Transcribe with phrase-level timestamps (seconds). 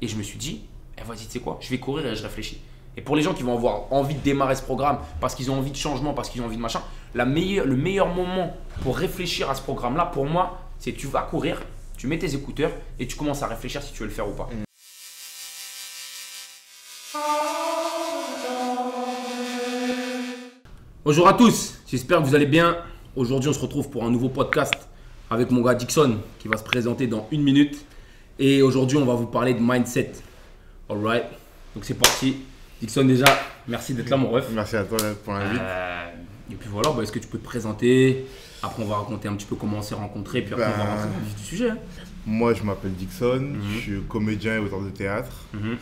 [0.00, 0.62] Et je me suis dit,
[0.96, 2.60] eh, vas-y, tu sais quoi, je vais courir et je réfléchis.
[2.96, 5.58] Et pour les gens qui vont avoir envie de démarrer ce programme parce qu'ils ont
[5.58, 6.82] envie de changement, parce qu'ils ont envie de machin,
[7.14, 11.22] la meilleure, le meilleur moment pour réfléchir à ce programme-là, pour moi, c'est tu vas
[11.22, 11.62] courir,
[11.96, 14.32] tu mets tes écouteurs et tu commences à réfléchir si tu veux le faire ou
[14.32, 14.48] pas.
[21.04, 22.78] Bonjour à tous, j'espère que vous allez bien.
[23.16, 24.74] Aujourd'hui, on se retrouve pour un nouveau podcast
[25.30, 27.84] avec mon gars Dixon qui va se présenter dans une minute.
[28.38, 30.12] Et aujourd'hui, on va vous parler de mindset.
[30.88, 31.24] Alright,
[31.74, 32.36] donc c'est parti.
[32.80, 33.24] Dixon, déjà,
[33.66, 34.46] merci d'être là, mon ref.
[34.52, 35.60] Merci à toi pour l'invite.
[35.60, 36.10] Euh,
[36.50, 38.24] et puis voilà, bah, est-ce que tu peux te présenter?
[38.62, 40.84] Après, on va raconter un petit peu comment on s'est rencontrés, puis après, on va
[40.84, 41.70] Ben, rentrer dans le vif du sujet.
[41.70, 41.78] hein.
[42.26, 45.32] Moi, je m'appelle Dixon, je suis comédien et auteur de théâtre.
[45.54, 45.76] Mhm.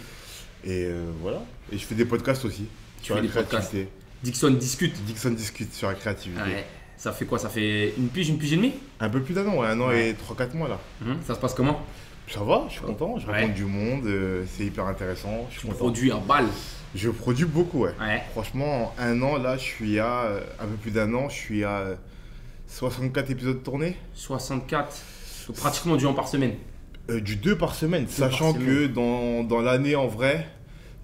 [0.64, 1.42] Et euh, voilà.
[1.72, 2.66] Et je fais des podcasts aussi
[3.02, 3.74] Tu fais des podcasts.
[4.22, 4.94] Dixon discute.
[5.04, 6.40] Dixon discute sur la créativité.
[6.42, 6.66] Ouais.
[6.96, 7.38] Ça fait quoi?
[7.38, 8.72] Ça fait une pige, une pige et demie?
[9.00, 10.10] Un peu plus d'un an, ouais, un an Ouais.
[10.10, 10.80] et 3-4 mois là.
[11.02, 11.18] Mhm.
[11.26, 11.82] Ça se passe comment?
[12.28, 13.34] Ça va, je suis content, je Ouais.
[13.40, 15.46] rencontre du monde, euh, c'est hyper intéressant.
[15.48, 15.78] Je suis Tu content.
[15.78, 16.46] produis à balle.
[16.94, 17.92] Je produis beaucoup, ouais.
[18.00, 18.22] Ouais.
[18.32, 21.34] Franchement, en un an là, je suis à euh, un peu plus d'un an, je
[21.34, 21.94] suis à euh,
[22.68, 23.96] 64 épisodes tournés.
[24.14, 24.96] 64.
[25.48, 26.54] Donc pratiquement du an par semaine.
[27.10, 30.48] Euh, du 2 par semaine, sachant par que dans, dans l'année en vrai,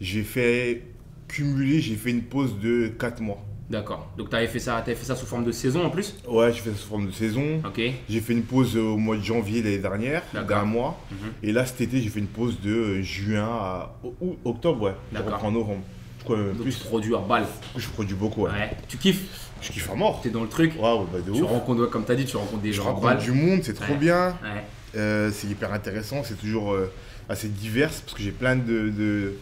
[0.01, 0.83] j'ai fait
[1.29, 3.41] cumuler, j'ai fait une pause de 4 mois.
[3.73, 4.07] D'accord.
[4.19, 6.53] Donc tu avais fait ça, t'avais fait ça sous forme de saison en plus Ouais,
[6.53, 7.61] j'ai fait ça sous forme de saison.
[7.67, 7.81] Ok.
[8.09, 11.01] J'ai fait une pause euh, au mois de janvier l'année dernière, d'un mois.
[11.11, 11.17] Mhm.
[11.43, 14.95] Et là, cet été, j'ai fait une pause de euh, juin à o- octobre, ouais.
[15.13, 15.45] Je D'accord.
[15.45, 15.81] en novembre.
[16.19, 16.79] Je crois même Donc plus.
[16.79, 17.47] tu produis à balle.
[17.77, 18.51] Je produis beaucoup, ouais.
[18.51, 18.71] Ouais.
[18.89, 19.25] Tu kiffes
[19.63, 20.21] Je kiffe à mort.
[20.23, 20.75] T'es dans le truc.
[20.79, 21.49] Ouais, ouais, bah de Tu ouf.
[21.51, 23.19] rencontres, comme t'as dit, tu rencontres des Je gens à rencontre balle.
[23.23, 23.99] du monde, c'est trop Ouais.
[23.99, 24.29] bien.
[24.43, 24.65] Ouais.
[24.97, 26.93] Euh, c'est hyper intéressant, c'est toujours euh,
[27.29, 29.33] assez divers parce que j'ai plein de, de,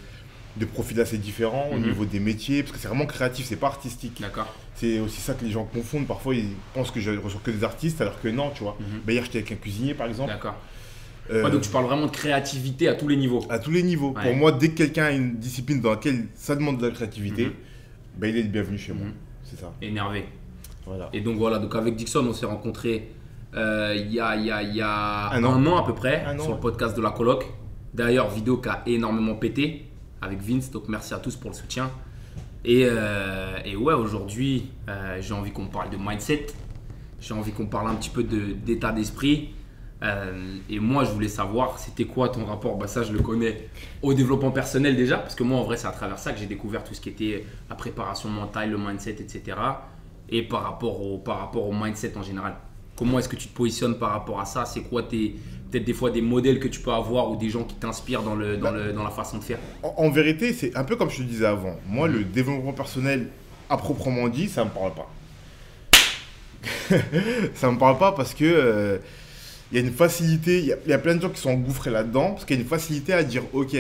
[0.57, 1.87] de profils assez différents au Mhm.
[1.87, 4.21] niveau des métiers, parce que c'est vraiment créatif, c'est pas artistique.
[4.21, 4.53] D'accord.
[4.75, 6.07] C'est aussi ça que les gens confondent.
[6.07, 8.77] Parfois, ils pensent que je reçois que des artistes, alors que non, tu vois.
[8.81, 9.01] Mhm.
[9.07, 10.31] Bah, hier, j'étais avec un cuisinier, par exemple.
[10.33, 10.55] D'accord.
[11.31, 13.45] Euh, Ouais, donc tu parles vraiment de créativité à tous les niveaux.
[13.49, 14.13] à tous les niveaux.
[14.17, 14.23] Ouais.
[14.25, 17.53] Pour moi, dès que quelqu'un a une discipline dans laquelle ça demande de la créativité,
[18.19, 19.07] bah, il est le bienvenu chez moi.
[19.07, 19.13] Mhm.
[19.45, 19.73] C'est ça.
[19.81, 20.25] Énervé.
[20.87, 21.09] Voilà.
[21.13, 23.11] Et donc voilà, donc avec Dixon, on s'est rencontrés
[23.55, 25.67] euh, il y, a, y a- y a Un un, an.
[25.67, 26.61] an à peu près Un an, sur le ouais.
[26.61, 27.45] podcast de la coloc.
[27.95, 29.87] D'ailleurs, vidéo qui a énormément pété
[30.23, 31.91] avec Vince, donc merci à tous pour le soutien.
[32.65, 36.49] Et, euh, ouais, aujourd'hui, euh, j'ai envie qu'on parle de mindset.
[37.21, 39.55] J'ai envie qu'on parle un petit peu d'état d'esprit.
[40.03, 42.77] Euh, et moi, je voulais savoir, c'était quoi ton rapport?
[42.77, 43.69] Bah ça, je le connais
[44.01, 46.47] au développement personnel déjà, parce que moi, en vrai, c'est à travers ça que j'ai
[46.47, 49.59] découvert tout ce qui était la préparation mentale, le mindset, etc.
[50.31, 52.57] Et par rapport au, par rapport au mindset en général.
[52.97, 54.65] Comment est-ce que tu te positionnes par rapport à ça?
[54.65, 55.37] C'est quoi tes
[55.71, 58.35] peut-être des fois des modèles que tu peux avoir ou des gens qui t'inspirent dans,
[58.35, 61.11] le, dans, le, dans la façon de faire En, en vérité, c'est un peu comme
[61.11, 61.77] je te disais avant.
[61.87, 63.29] Moi, le développement personnel,
[63.69, 65.09] à proprement dit, ça me parle pas.
[67.55, 68.99] ça me parle pas parce que euh,
[69.73, 71.41] il y a une facilité, il y, a- il y a plein de gens qui
[71.41, 73.77] sont engouffrés là-dedans, parce qu'il y a une facilité à dire, ok,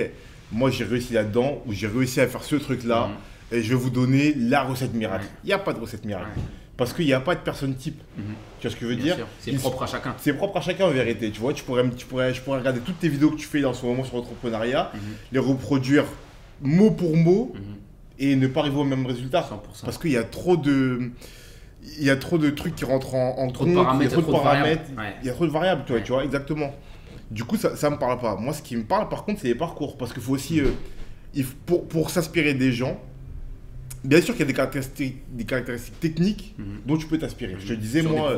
[0.52, 3.58] moi j'ai réussi là-dedans, ou j'ai réussi à faire ce truc-là, Mhm.
[3.58, 5.26] et je vais vous donner la recette miracle.
[5.44, 6.28] Il n'y a pas de recette miracle.
[6.80, 8.00] Parce qu'il n'y a pas de personne type.
[8.16, 8.24] Mhm.
[8.58, 9.26] Tu vois ce que je veux Bien dire?
[9.38, 10.14] C'est propre à chacun.
[10.18, 11.30] C'est propre à chacun en vérité.
[11.30, 13.62] Tu vois, tu pourrais, tu pourrais, je pourrais regarder toutes tes vidéos que tu fais
[13.66, 15.00] en ce moment sur l'entrepreneuriat, Mhm.
[15.32, 16.04] les reproduire
[16.62, 17.60] mot pour mot Mhm.
[18.18, 19.42] et ne pas arriver au même résultat.
[19.46, 19.84] 100%.
[19.84, 21.10] Parce qu'il y a trop de.
[21.98, 24.16] Il y a trop de trucs qui rentrent en, en Trop de compte, paramètres, il
[24.16, 24.58] y a trop de variables.
[24.58, 25.14] paramètres, Ouais.
[25.22, 26.04] il y a trop de variables, tu vois, Ouais.
[26.06, 26.74] tu vois, exactement.
[27.30, 28.36] Du coup, ça, ça me parle pas.
[28.36, 29.96] Moi, ce qui me parle, par contre, c'est les parcours.
[29.98, 30.68] Parce qu'il faut aussi, euh,
[31.34, 32.98] il pour, pour s'inspirer des gens,
[34.04, 36.64] bien sûr qu'il y a des caractéristiques, des caractéristiques techniques Mhm.
[36.86, 37.56] dont tu peux t'inspirer.
[37.58, 38.34] Je te disais, Sur moi,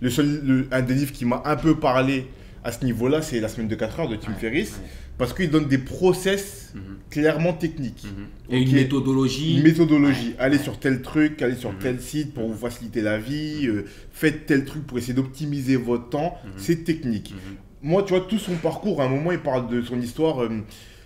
[0.00, 2.26] le seul, le- un des livres qui m'a un peu parlé
[2.64, 4.70] à ce niveau-là, c'est La semaine de 4 heures de Tim Ouais, Ferriss.
[4.72, 4.88] ouais.
[5.18, 6.80] Parce qu'il donne des process Mhm.
[7.10, 8.04] clairement techniques.
[8.04, 8.54] Mhm.
[8.56, 9.56] Et une méthodologie.
[9.58, 10.28] Une méthodologie.
[10.28, 10.36] Ouais.
[10.38, 11.78] Allez sur tel truc, allez sur Mhm.
[11.80, 16.08] tel site pour vous faciliter la vie, euh, faites tel truc pour essayer d'optimiser votre
[16.08, 16.36] temps.
[16.44, 16.52] Mhm.
[16.56, 17.32] C'est technique.
[17.34, 17.56] Mhm.
[17.82, 20.42] Moi, tu vois, tout son parcours, à un moment, il parle de son histoire.
[20.44, 20.48] euh,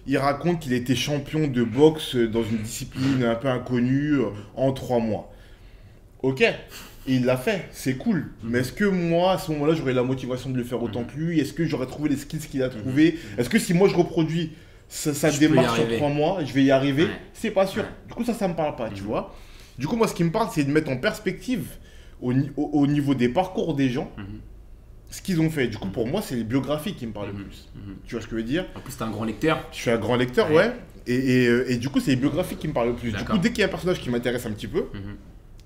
[0.07, 4.73] il raconte qu'il était champion de boxe dans une discipline un peu inconnue euh, en
[4.73, 5.33] trois mois.
[6.23, 6.55] Ok, et
[7.07, 8.33] il l'a fait, c'est cool.
[8.43, 11.07] Mais est-ce que moi, à ce moment-là, j'aurais la motivation de le faire autant Mhm.
[11.07, 11.41] que lui?
[11.41, 13.19] Est-ce que j'aurais trouvé les skills qu'il a trouvés?
[13.39, 14.53] Est-ce que si moi je reproduis
[15.05, 15.97] peux y démarche sur arriver.
[15.97, 17.05] trois mois, je vais y arriver?
[17.05, 17.11] Ouais.
[17.33, 17.83] C'est pas sûr.
[17.83, 17.89] Ouais.
[18.09, 19.09] Du coup, ça, ça me parle pas, tu Mhm.
[19.09, 19.35] vois.
[19.79, 21.67] Du coup, moi, ce qui me parle, c'est de mettre en perspective
[22.23, 24.25] au, ni- au- au niveau des parcours des gens Mhm.
[25.11, 25.69] Ce qu'ils ont fait.
[25.69, 27.69] Du coup, pour moi, c'est les biographies qui me parlent le plus.
[27.75, 27.97] Mhm.
[28.07, 28.65] Tu vois ce que je veux dire?
[28.75, 29.67] En plus, t'es un grand lecteur.
[29.73, 30.73] Je suis un grand lecteur, Ouais.
[31.09, 31.15] Et,
[31.45, 33.13] et, euh, et du coup, c'est les biographies qui me parlent le plus.
[33.13, 35.17] Du coup, dès qu'il y a un personnage qui m'intéresse un petit peu, Mhm.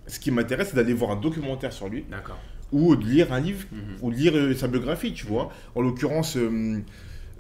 [0.07, 2.39] ce qui m'intéresse, c'est d'aller voir un documentaire sur lui D'accord.
[2.73, 3.65] ou de lire un livre
[4.03, 5.51] ou de lire euh, sa biographie, tu vois.
[5.75, 6.81] En l'occurrence, euh,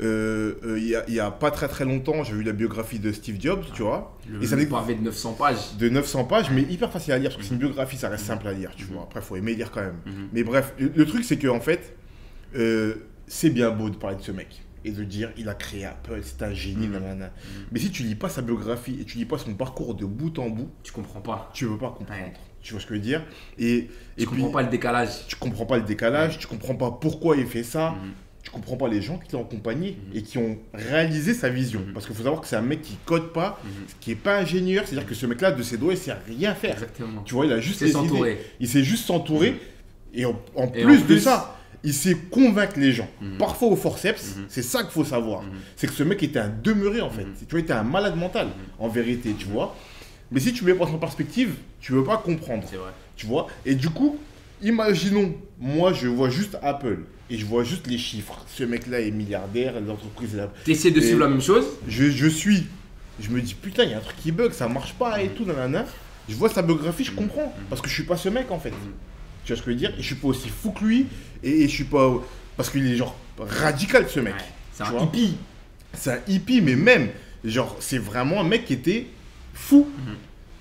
[0.02, 2.98] euh, euh, il y, il y a pas très très longtemps, j'ai vu la biographie
[2.98, 5.76] de Steve Jobs, tu vois, Le, Et ça le pavé de 900 pages.
[5.78, 8.22] de 900 pages, mais hyper facile à lire, parce que c'est une biographie, ça reste
[8.24, 8.28] Mhm.
[8.28, 8.92] simple à lire, tu Mhm.
[8.92, 9.02] vois.
[9.02, 9.98] Après, il faut aimer lire quand même.
[10.06, 10.28] Mhm.
[10.32, 11.96] Mais bref, le, le truc, c'est que en fait,
[12.56, 12.94] euh,
[13.26, 14.62] c'est bien beau de parler de ce mec.
[14.82, 16.92] et de dire il a créé Apple, c'est un génie, Mhm.
[16.94, 17.30] nanana.
[17.70, 20.38] Mais si tu lis pas sa biographie et tu lis pas son parcours de bout
[20.38, 21.50] en bout, Tu comprends pas.
[21.52, 22.18] tu veux pas comprendre.
[22.18, 22.32] Ouais.
[22.62, 23.22] Tu vois ce que je veux dire?
[23.58, 25.26] Et, Tu et comprends puis, pas le décalage.
[25.28, 28.12] tu comprends pas le décalage, tu comprends pas pourquoi il fait ça, Mhm.
[28.42, 30.16] Tu comprends pas les gens qui l'ont accompagné Mhm.
[30.16, 31.80] et qui ont réalisé sa vision.
[31.80, 31.92] Mhm.
[31.92, 33.70] Parce qu'il faut savoir que c'est un mec qui code pas, Mhm.
[34.00, 36.72] qui est pas ingénieur, c'est-à-dire que ce mec-là, de ses doigts, il sait rien faire.
[36.74, 37.22] Exactement.
[37.22, 38.38] Tu vois, il a juste les idées.
[38.60, 39.60] Il sait juste s'entourer.
[40.14, 43.08] Et en, en Et plus en de ça, il sait convaincre les gens.
[43.38, 45.42] Parfois au forceps, c'est ça qu'il faut savoir.
[45.76, 47.24] C'est que ce mec était un demeuré en fait.
[47.38, 48.48] Tu vois, il était un malade mental,
[48.78, 49.76] en vérité, tu vois.
[50.32, 52.64] Mais si tu mets pas en perspective, tu veux pas comprendre.
[52.70, 52.90] C'est vrai.
[53.16, 54.16] Tu vois Et du coup,
[54.62, 56.98] imaginons, moi je vois juste Apple
[57.30, 58.44] et je vois juste les chiffres.
[58.48, 60.52] Ce mec-là est milliardaire, l'entreprise est là.
[60.64, 61.66] T'essaies de Et- suivre la même chose?
[61.88, 62.66] Je, je suis.
[63.20, 65.28] Je me dis, putain, il y a un truc qui bug, ça marche pas et
[65.28, 65.84] tout, nanana.
[66.28, 67.54] Je vois sa biographie, je comprends.
[67.68, 68.72] Parce que je suis pas ce mec en fait.
[69.44, 69.90] Tu vois ce que je veux dire?
[69.98, 71.06] Et je suis pas aussi fou que lui.
[71.42, 72.12] Et, et je suis pas.
[72.56, 74.34] Parce qu'il est genre radical ce mec.
[74.34, 74.40] Ouais.
[74.72, 75.02] C'est un vois?
[75.02, 75.36] hippie.
[75.92, 77.08] C'est un hippie, mais même,
[77.44, 79.06] genre, c'est vraiment un mec qui était
[79.54, 79.88] fou.
[80.06, 80.14] Mhm.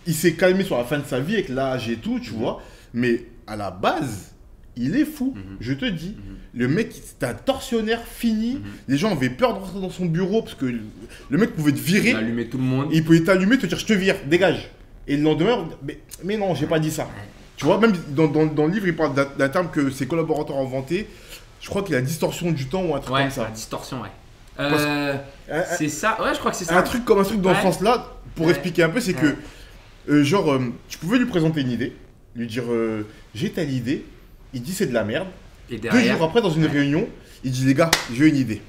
[0.07, 2.63] Il s'est calmé sur la fin de sa vie avec l'âge et tout, tu vois.
[2.93, 4.33] Mais à la base,
[4.75, 5.57] il est fou, Mhm.
[5.59, 6.15] je te dis.
[6.17, 6.35] Mhm.
[6.53, 8.55] Le mec, c'est un tortionnaire fini.
[8.55, 8.61] Mhm.
[8.87, 11.79] Les gens avaient peur de rentrer dans son bureau parce que le mec pouvait te
[11.79, 12.09] virer.
[12.11, 12.89] Il a allumé tout le monde.
[12.91, 14.69] Il pouvait t'allumer, te dire je te vire, dégage.
[15.07, 17.07] Et le lendemain, mais, mais non, j'ai pas dit ça.
[17.57, 20.55] Tu vois, même dans, dans- dans le livre, il parle d'un terme que ses collaborateurs
[20.55, 21.07] ont inventé.
[21.59, 23.43] Je crois qu'il y a distorsion du temps ou un truc Ouais, comme ça.
[23.43, 24.09] la distorsion, ouais.
[24.59, 25.15] Euh,
[25.77, 26.17] c'est ça.
[26.21, 26.77] Ouais, je crois que c'est ça.
[26.77, 28.51] un truc comme un truc dans ce sens-là, pour Ouais.
[28.51, 29.35] expliquer un peu, c'est que,
[30.09, 31.95] euh, genre, euh, tu pouvais lui présenter une idée,
[32.35, 33.03] lui dire euh,
[33.35, 34.05] j'ai telle idée,
[34.53, 35.27] il dit c'est de la merde.
[35.69, 36.69] Et Deux jours après, dans une Ouais.
[36.69, 37.07] réunion,
[37.43, 38.61] il dit les gars, j'ai une idée.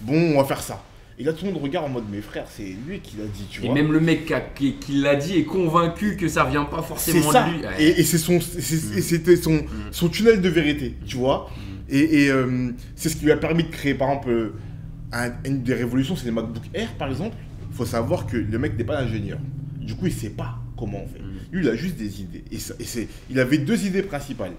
[0.00, 0.82] Bon, on va faire ça.
[1.20, 3.44] Et là, tout le monde regarde en mode mais frère, c'est lui qui l'a dit,
[3.50, 3.74] tu Et vois.
[3.74, 7.48] même le mec qui, l'a dit est convaincu que ça vient pas forcément ça.
[7.48, 7.58] de lui.
[7.66, 7.82] Ouais.
[7.82, 11.50] Et, et c'est son, et c'était son, son tunnel de vérité, tu vois.
[11.90, 14.52] Et, et, euh, c'est ce qui lui a permis de créer, par exemple, euh,
[15.12, 17.36] un- une des révolutions, c'est les MacBook Air, par exemple.
[17.70, 19.38] Il faut savoir que le mec n'est pas ingénieur.
[19.80, 21.20] Du coup, il sait pas comment on fait.
[21.52, 22.44] Lui, il a juste des idées.
[22.52, 24.52] Et, ça- et c'est, il avait deux idées principales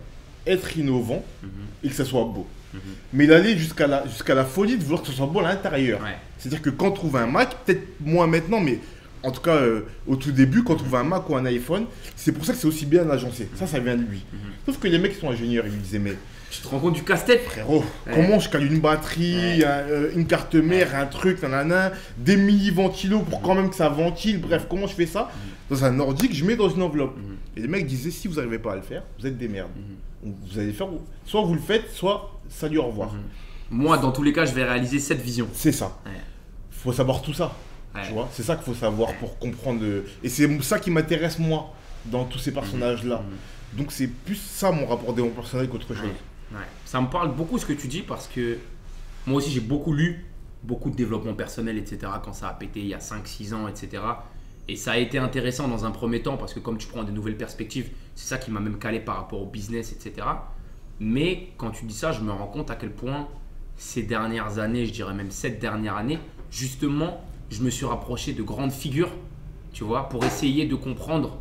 [0.47, 1.49] être innovant Mhm.
[1.83, 2.47] et que ça soit beau.
[2.73, 2.79] Mhm.
[3.13, 5.43] Mais il allait jusqu'à la, jusqu'à la folie de vouloir que ce soit beau à
[5.43, 6.01] l'intérieur.
[6.01, 6.15] Ouais.
[6.37, 8.79] C'est-à-dire que quand on trouve un Mac, peut-être moins maintenant, mais
[9.21, 11.85] en tout cas euh, au tout début, quand on trouve un Mac ou un iPhone,
[12.15, 13.49] c'est pour ça que c'est aussi bien agencé.
[13.55, 14.23] Ça, ça vient de lui.
[14.31, 14.39] Mhm.
[14.65, 16.15] Sauf que les mecs qui sont ingénieurs, ils disaient, mais
[16.51, 18.13] Tu te rends compte du casse-tête frérot, Ouais.
[18.15, 19.65] comment je cale une batterie, Ouais.
[19.65, 23.87] un, euh, une carte mère, un truc, nanana, des mini-ventilos pour quand même que ça
[23.89, 25.29] ventile, bref, comment je fais ça?
[25.69, 27.17] Dans un nordique, je mets dans une enveloppe.
[27.17, 27.37] Mhm.
[27.57, 29.71] Et les mecs disaient, si vous n'arrivez pas à le faire, vous êtes des merdes.
[30.23, 30.33] Mhm.
[30.45, 30.87] Vous allez faire,
[31.25, 33.13] soit vous le faites, soit salut, au revoir.
[33.13, 33.21] Mhm.
[33.71, 35.47] Moi, dans tous les cas, je vais réaliser cette vision.
[35.53, 35.97] C'est ça.
[36.05, 36.11] Ouais.
[36.71, 37.53] faut savoir tout ça.
[37.93, 38.01] Ouais.
[38.07, 39.83] Tu vois, c'est ça qu'il faut savoir pour comprendre.
[40.23, 41.73] Et c'est ça qui m'intéresse moi
[42.05, 43.17] dans tous ces personnages-là.
[43.17, 43.77] Mhm.
[43.77, 46.09] Donc c'est plus ça mon rapport démon personnel qu'autre chose.
[46.85, 48.57] Ça me parle beaucoup ce que tu dis parce que
[49.27, 50.25] moi aussi j'ai beaucoup lu,
[50.63, 52.11] beaucoup de développement personnel, etc.
[52.23, 54.01] quand ça a pété il y a 5-6 ans, etc.
[54.69, 57.11] Et ça a été intéressant dans un premier temps parce que comme tu prends des
[57.11, 60.27] nouvelles perspectives, c'est ça qui m'a même calé par rapport au business, etc.
[60.99, 63.27] Mais quand tu dis ça, je me rends compte à quel point
[63.77, 66.19] ces dernières années, je dirais même cette dernière année,
[66.51, 69.09] justement, je me suis rapproché de grandes figures,
[69.73, 71.39] tu vois, pour essayer de comprendre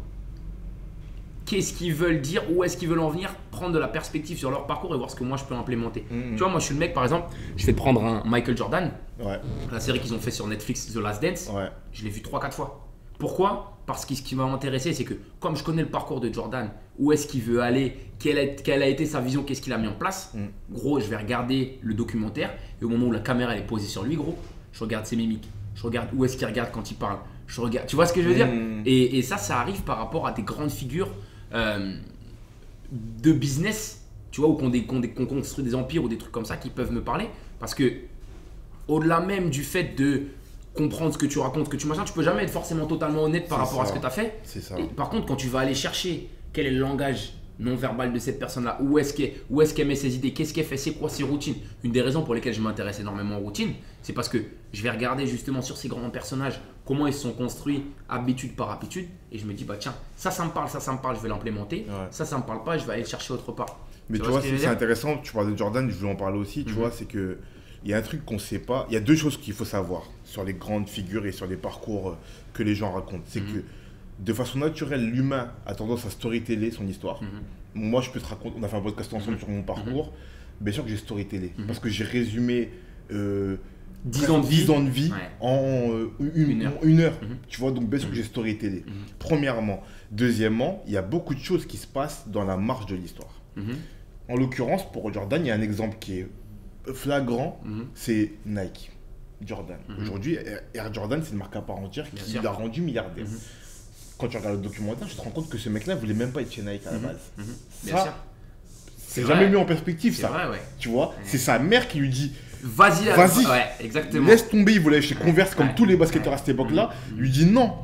[1.44, 4.50] qu'est-ce qu'ils veulent dire, où est-ce qu'ils veulent en venir, prendre de la perspective sur
[4.50, 6.06] leur parcours et voir ce que moi je peux implémenter.
[6.10, 6.30] Mhm.
[6.30, 7.28] Tu vois, moi je suis le mec, par exemple,
[7.58, 8.90] je vais te prendre un Michael Jordan,
[9.20, 9.38] Ouais,
[9.70, 11.68] la série qu'ils ont fait sur Netflix, The Last Dance, ouais.
[11.92, 12.87] je l'ai vu 3-4 fois.
[13.18, 13.76] Pourquoi?
[13.86, 16.70] Parce que ce qui m'a intéressé, c'est que comme je connais le parcours de Jordan,
[16.98, 19.78] où est-ce qu'il veut aller, quelle a, quelle a été sa vision, qu'est-ce qu'il a
[19.78, 20.74] mis en place, Mm.
[20.74, 23.86] gros, je vais regarder le documentaire et au moment où la caméra elle est posée
[23.86, 24.36] sur lui, gros,
[24.72, 27.86] je regarde ses mimiques, je regarde où est-ce qu'il regarde quand il parle, je regarde,
[27.86, 28.46] tu vois ce que je veux dire?
[28.46, 28.82] Mm.
[28.84, 31.10] et, et ça, ça arrive par rapport à des grandes figures
[31.54, 31.96] euh,
[32.92, 34.70] de business, tu vois, ou qu'on
[35.26, 37.28] construit des empires ou des trucs comme ça qui peuvent me parler.
[37.58, 37.90] Parce que,
[38.86, 40.24] au-delà même du fait de
[40.78, 43.24] comprendre ce que tu racontes, ce que tu machins, tu peux jamais être forcément totalement
[43.24, 44.38] honnête par rapport à ce que tu as fait.
[44.44, 44.78] C'est ça.
[44.78, 48.18] Et par contre, quand tu vas aller chercher quel est le langage non verbal de
[48.20, 49.26] cette personne-là, où est-ce qu'elle
[49.60, 51.56] est qu'elle met ses idées, qu'est-ce qu'elle fait, c'est quoi ses routines.
[51.82, 54.38] Une des raisons pour lesquelles je m'intéresse énormément aux routines, c'est parce que
[54.72, 58.70] je vais regarder justement sur ces grands personnages comment ils se sont construits habitude par
[58.70, 61.16] habitude, et je me dis, bah tiens, ça, ça me parle, ça, ça me parle,
[61.16, 61.84] je vais l'implémenter.
[61.88, 62.06] Ouais.
[62.12, 63.76] Ça, ça me parle pas, je vais aller le chercher autre part.
[64.08, 66.38] Mais Tu tu vois ce c'est intéressant, tu parles de Jordan, je voulais en parler
[66.38, 66.78] aussi, tu Mhm.
[66.78, 67.38] vois, c'est que
[67.84, 69.64] il y a un truc qu'on sait pas, il y a deux choses qu'il faut
[69.64, 72.16] savoir sur les grandes figures et sur les parcours euh,
[72.52, 73.24] que les gens racontent.
[73.26, 73.46] C'est Mhm.
[73.54, 73.58] que
[74.20, 77.22] de façon naturelle, l'humain a tendance à storyteller son histoire.
[77.22, 77.28] Mhm.
[77.90, 79.38] Moi, je peux te raconter, on a fait un podcast ensemble Mhm.
[79.38, 80.12] sur mon parcours,
[80.60, 82.70] bien sûr que j'ai storytellé, parce que j'ai résumé
[83.10, 83.56] euh,
[84.04, 84.56] 10 presque ans de vie.
[84.64, 85.30] 10 ans de vie Ouais.
[85.40, 86.72] en euh, une, Une heure.
[86.82, 87.14] une heure.
[87.48, 88.84] Tu vois, donc bien sûr que j'ai storytellé.
[89.18, 89.82] Premièrement.
[90.12, 93.32] Deuxièmement, il y a beaucoup de choses qui se passent dans la marche de l'histoire.
[94.28, 96.28] En l'occurrence, pour Jordan, il y a un exemple qui est
[96.92, 97.60] flagrant,
[97.94, 98.90] c'est Nike,
[99.44, 99.78] Jordan.
[99.88, 100.02] Mhm.
[100.02, 100.36] Aujourd'hui,
[100.74, 103.24] Air- Jordan, c'est une marque à part entière qui l'a rendu milliardaire.
[103.24, 103.38] Mhm.
[104.18, 106.40] Quand tu regardes le documentaire, tu te rends compte que ce mec-là voulait même pas
[106.42, 107.04] être chez Nike à la Mhm.
[107.04, 107.16] base.
[107.86, 108.18] Ça,
[108.96, 110.28] c'est jamais mis en perspective, ça.
[110.28, 110.62] vrai, ouais.
[110.78, 113.14] Tu vois, c'est sa mère qui lui dit Vas-y, là.
[113.14, 113.46] Vas-y.
[113.46, 114.26] Ouais, exactement.
[114.26, 116.90] laisse tomber, il voulait aller chez Converse comme tous les basketteurs à cette époque-là.
[117.12, 117.74] Il lui dit non,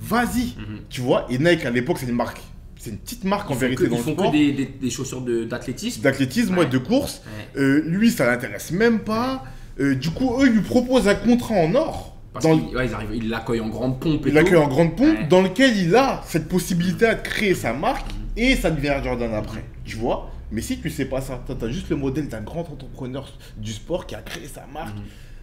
[0.00, 0.54] vas-y.
[0.90, 2.40] Tu vois, et Nike à l'époque, c'est une marque,
[2.76, 4.32] c'est une petite marque en Ils vérité que, dans ils le font sport.
[4.32, 6.02] que des, des, des chaussures de- d'athlétisme.
[6.02, 6.64] D'athlétisme, Ouais.
[6.64, 7.22] ouais, de course.
[7.54, 7.60] Ouais.
[7.62, 9.44] Euh, lui, ça l'intéresse même pas.
[9.80, 12.16] Euh, du coup, eux, ils lui proposent un contrat en or.
[12.32, 14.58] Parce Dans qu'ils ouais, ils arrivent, ils l'accueillent en grande pompe et Il accueille tout.
[14.58, 15.26] en grande pompe, Ouais.
[15.28, 19.64] dans lequel il a cette possibilité de créer sa marque et ça devient Jordan après.
[19.84, 20.30] Tu vois?
[20.50, 23.26] Mais si tu sais pas ça, t'as juste le modèle d'un grand entrepreneur
[23.56, 24.96] du sport qui a créé sa marque.
[24.96, 25.02] Mhm.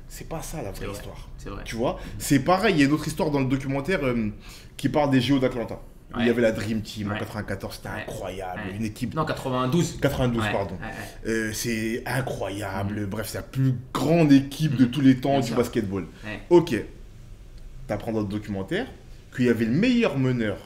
[0.09, 0.95] C'est pas ça la vraie vrai.
[0.95, 1.29] histoire.
[1.37, 1.61] C'est vrai.
[1.63, 1.97] Tu vois?
[2.17, 4.29] C'est pareil, il y a une autre histoire dans le documentaire euh,
[4.75, 5.79] qui parle des JO d'Atlanta.
[6.19, 7.19] Il y avait la Dream Team en Ouais.
[7.19, 7.95] 94, c'était Ouais.
[8.07, 8.61] incroyable.
[8.77, 9.13] Une équipe.
[9.13, 9.97] Non, 92.
[10.01, 10.77] 92, Ouais, pardon.
[11.27, 13.05] Euh, c'est incroyable.
[13.07, 15.55] Bref, c'est la plus grande équipe de tous les temps Bien du sûr.
[15.57, 16.05] basketball.
[16.49, 16.75] Ok.
[17.87, 18.87] T'apprends dans le documentaire
[19.35, 20.57] qu'il y avait le meilleur meneur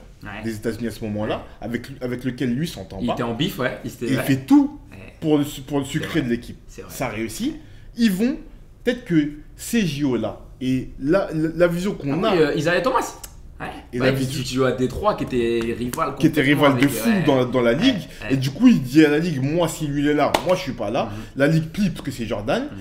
[0.43, 3.13] des États-Unis à ce moment-là, avec, avec lequel lui s'entend Il pas.
[3.13, 3.77] était en bif, ouais.
[3.83, 4.79] Il, était, il fait tout
[5.19, 6.57] pour le, pour le sucré de l'équipe.
[6.89, 7.55] Ça réussit.
[7.95, 8.37] Ils vont,
[8.83, 12.81] peut-être que ces JO-là, et la, la, la vision qu'on Ah a, oui, euh, Isaiah
[12.81, 13.19] Thomas.
[13.59, 13.67] Ouais.
[13.93, 16.15] Et Bah, la qui, vision- qui joue à Détroit, qui était rival.
[16.19, 17.23] qui était rival de fou ouais.
[17.25, 18.33] dans, dans la ligue, ouais.
[18.33, 20.55] et du coup il dit à la ligue, moi si lui il est là, moi
[20.57, 21.11] je suis pas là, Mhm.
[21.37, 22.77] la ligue plie parce que c'est Jordan, Mhm.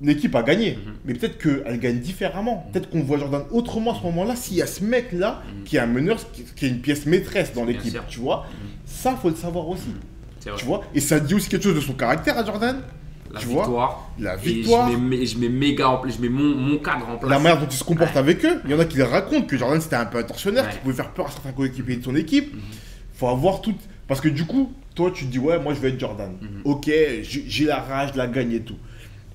[0.00, 0.92] l'équipe a gagné, Mhm.
[1.04, 4.62] mais peut-être qu'elle gagne différemment, peut-être qu'on voit Jordan autrement à ce moment-là, s'il y
[4.62, 5.64] a ce mec-là Mhm.
[5.64, 8.68] qui est un meneur, qui, qui est une pièce maîtresse dans l'équipe, tu vois, Mhm.
[8.86, 9.92] ça faut le savoir aussi,
[10.56, 12.80] tu vois, et ça dit aussi quelque chose de son caractère à Jordan,
[13.32, 14.10] La tu vois, victoire.
[14.18, 14.90] la Et victoire.
[14.92, 17.30] je mets, je mets méga en je mets mon, mon cadre en place.
[17.30, 18.18] La manière dont il se comporte Ouais.
[18.18, 20.64] avec eux, il y en a qui racontent que Jordan c'était un peu un tortionnaire,
[20.64, 20.70] Ouais.
[20.72, 22.54] qui pouvait faire peur à certains coéquipiers de son équipe.
[22.54, 22.60] Mhm.
[23.14, 23.74] Faut avoir tout.
[24.06, 26.36] Parce que du coup, toi tu te dis ouais, moi je vais être Jordan.
[26.40, 26.62] Mhm.
[26.64, 26.90] Ok,
[27.22, 28.76] j'ai la rage, la gagne et tout.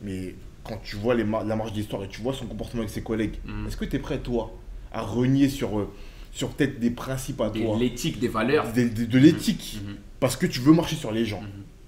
[0.01, 2.91] Mais quand tu vois les mar- la marge d'histoire et tu vois son comportement avec
[2.93, 3.67] ses collègues, Mhm.
[3.67, 4.53] est-ce que tu es prêt toi
[4.91, 5.89] à renier sur, euh,
[6.31, 8.71] sur peut-être des principes à toi, L'éthique, des valeurs.
[8.73, 9.95] de, de- de l'éthique, Mhm.
[10.19, 11.43] parce que tu veux marcher sur les gens.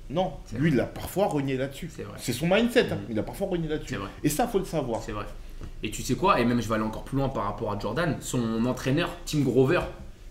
[0.10, 1.90] Non, lui il a parfois renié là-dessus.
[2.18, 3.00] C'est son mindset, hein.
[3.10, 3.98] Il a parfois renié là-dessus.
[4.24, 5.02] Et ça, faut le savoir.
[5.02, 5.26] C'est vrai.
[5.82, 6.40] Et tu sais quoi?
[6.40, 8.18] Et même je vais aller encore plus loin par rapport à Jordan.
[8.20, 9.82] Son entraîneur, Tim Grover,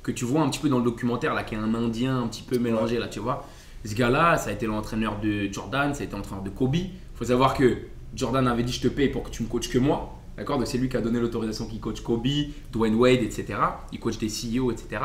[0.03, 2.29] que tu vois un petit peu dans le documentaire, là, qui est un Indien un
[2.29, 3.47] petit peu mélangé, là, tu vois.
[3.85, 6.77] Ce gars-là, ça a été l'entraîneur de Jordan, ça a été l'entraîneur de Kobe.
[6.77, 7.79] Il faut savoir que
[8.15, 10.19] Jordan avait dit Je te paye pour que tu me coaches que moi.
[10.37, 10.59] D'accord?
[10.59, 12.27] Donc c'est lui qui a donné l'autorisation qu'il coach Kobe,
[12.73, 13.55] Dwayne Wade, etc.
[13.93, 15.01] Il coach des CEO, etc.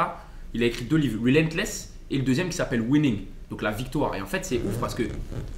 [0.53, 3.25] Il a écrit deux livres, Relentless et le deuxième qui s'appelle Winning.
[3.49, 4.15] Donc la victoire.
[4.15, 5.03] Et en fait, c'est ouf parce que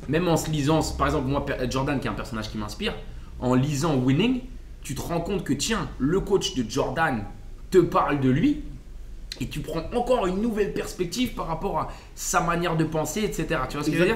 [0.08, 2.94] même en se lisant, par exemple, moi, Jordan, qui est un personnage qui m'inspire,
[3.40, 4.42] en lisant Winning,
[4.82, 7.24] tu te rends compte que tiens, le coach de Jordan
[7.70, 8.62] te parle de lui
[9.40, 13.46] et tu prends encore une nouvelle perspective par rapport à sa manière de penser, etc.
[13.70, 14.06] Tu vois ce que je veux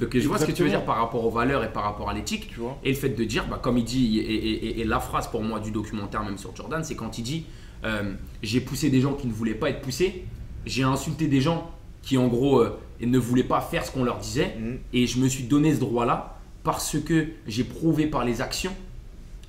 [0.00, 2.10] Donc je vois ce que tu veux dire par rapport aux valeurs et par rapport
[2.10, 2.50] à l'éthique.
[2.82, 5.28] Et le fait de dire, bah, comme il dit, et, et- et- et la phrase
[5.28, 7.46] pour moi du documentaire même sur Jordan, c'est quand il dit
[7.84, 10.24] euh, J'ai poussé des gens qui ne voulaient pas être poussés,
[10.66, 11.70] j'ai insulté des gens
[12.02, 14.78] qui en gros euh, ne voulaient pas faire ce qu'on leur disait, Mhm.
[14.92, 18.72] et je me suis donné ce droit-là parce que j'ai prouvé par les actions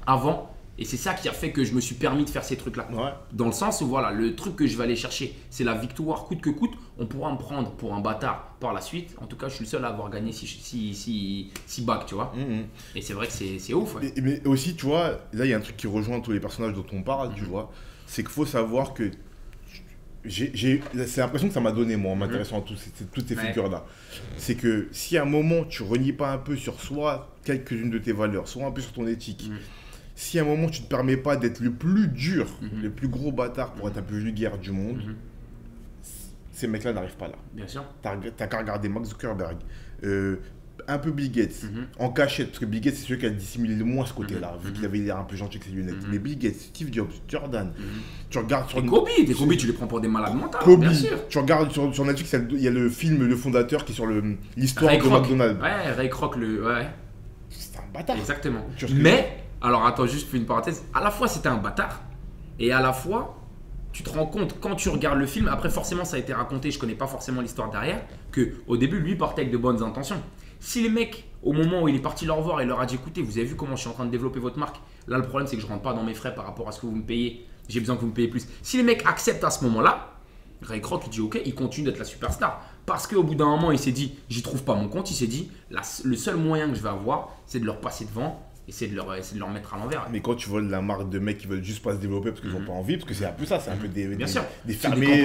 [0.08, 2.58] avant, et c'est ça qui a fait que je me suis permis de faire ces
[2.58, 2.88] trucs-là.
[2.92, 3.12] Ouais.
[3.32, 6.26] Dans le sens où voilà, le truc que je vais aller chercher, c'est la victoire
[6.26, 6.74] coûte que coûte.
[7.00, 9.16] On pourra me prendre pour un bâtard par la suite.
[9.22, 12.06] En tout cas, je suis le seul à avoir gagné 6 si, si, si bacs,
[12.08, 12.34] tu vois.
[12.36, 12.66] Mhm.
[12.96, 13.96] Et c'est vrai que c'est ouf.
[13.96, 14.12] ouais.
[14.18, 16.42] Et- mais aussi, tu vois, là, il y a un truc qui rejoint tous les
[16.42, 17.72] personnages dont on parle, tu vois.
[18.06, 19.10] C'est qu'il faut savoir que.
[20.28, 20.82] J'ai-
[21.22, 22.78] l'impression que ça m'a donné, moi, en m'intéressant à toutes
[23.28, 23.36] ces.
[23.36, 23.48] Ouais.
[23.48, 23.86] figures-là.
[24.38, 27.98] C'est que si à un moment, tu renies pas un peu sur soit quelques-unes de
[27.98, 29.50] tes valeurs, soit un peu sur ton éthique,
[30.16, 32.82] si à un moment, tu te permets pas d'être le plus dur, Mhm.
[32.84, 35.16] le plus gros bâtard pour être un peu vulgaire du monde, Mhm.
[36.52, 37.36] ces mecs-là n'arrivent pas là.
[37.54, 37.84] Bien sûr.
[38.02, 39.58] T'as qu'à regarder Mark Zuckerberg,
[40.04, 40.38] euh,
[40.88, 41.88] un peu Bill Gates, Mhm.
[42.00, 44.54] en cachette, parce que Bill Gates c'est celui qui a dissimulé le moins ce côté-là,
[44.60, 44.68] Mhm.
[44.68, 46.02] vu qu'il avait l'air un peu gentil avec ses lunettes.
[46.04, 46.10] Mhm.
[46.12, 47.84] Mais Bill Gates, Steve Jobs, Jordan, Mhm.
[48.30, 50.58] tu regardes sur Et Kobe, des Kobe, tu les prends pour des malades mentaux.
[50.64, 51.18] Kobe, Bien sûr.
[51.30, 54.08] tu regardes sur, sur Netflix, il y a le- film Le Fondateur qui est sur
[54.58, 55.22] l'histoire de Kroc.
[55.24, 55.62] McDonald's.
[55.62, 56.66] Ouais, Ray Kroc, le.
[56.66, 56.88] Ouais,
[57.50, 58.16] C'est un bâtard.
[58.18, 58.62] exactement.
[58.94, 60.84] Mais, alors attends, juste une parenthèse.
[60.94, 62.02] À la fois, c'était un bâtard.
[62.60, 63.42] Et à la fois,
[63.92, 66.70] tu te rends compte, quand tu regardes le film, après, forcément, ça a été raconté,
[66.70, 68.02] je connais pas forcément l'histoire derrière,
[68.32, 70.22] que au début, lui partait avec de bonnes intentions.
[70.66, 72.96] Si les mecs, au moment où il est parti leur voir et leur a dit
[72.96, 75.24] écoutez, vous avez vu comment je suis en train de développer votre marque, là, le
[75.24, 76.96] problème, c'est que je rentre pas dans mes frais par rapport à ce que vous
[76.96, 78.48] me payez, j'ai besoin que vous me payez plus.
[78.64, 80.10] Si les mecs acceptent à ce moment-là,
[80.64, 82.66] Ray Kroc, il dit ok, il continue d'être la superstar.
[82.88, 85.28] Parce qu'au bout d'un moment, il s'est dit, j'y trouve pas mon compte, il s'est
[85.28, 88.72] dit, la- le seul moyen que je vais avoir, c'est de leur passer devant et
[88.72, 90.08] c'est de leur, c'est de leur mettre à l'envers.
[90.12, 92.42] Mais quand tu vois la marque de mecs qui veulent juste pas se développer parce
[92.42, 92.56] qu'ils Mhm.
[92.64, 94.32] ont pas envie, parce que c'est un peu ça, c'est un peu des, Bien des,
[94.32, 94.44] sûr.
[94.66, 95.18] des fermiers,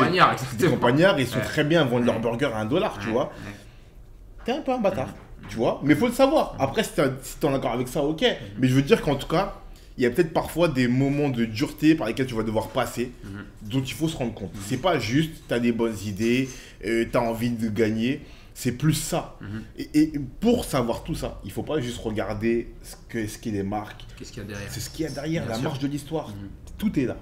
[0.58, 1.44] des campagnards, ils sont Ouais.
[1.44, 3.32] très bien à vendre leur burger à un dollar, tu vois.
[4.44, 5.08] T'es un peu un bâtard.
[5.50, 6.54] Tu vois Mais il faut le savoir.
[6.58, 8.24] Après, si tu es en accord avec ça, ok.
[8.58, 9.56] Mais je veux dire qu'en tout cas,
[9.98, 13.12] il y a peut-être parfois des moments de dureté par lesquels tu vas devoir passer,
[13.62, 14.52] dont il faut se rendre compte.
[14.66, 16.48] C'est pas juste, tu as des bonnes idées,
[16.86, 18.22] euh, tu as envie de gagner.
[18.54, 19.38] C'est plus ça.
[19.78, 23.50] et, et pour savoir tout ça, il faut pas juste regarder ce que ce qu'est
[23.52, 24.02] les marques.
[24.18, 25.64] Qu'est-ce qu'il y a derrière C'est ce qu'il y a derrière, Bien la sûr.
[25.64, 26.32] marche de l'histoire.
[26.78, 27.16] Tout est là.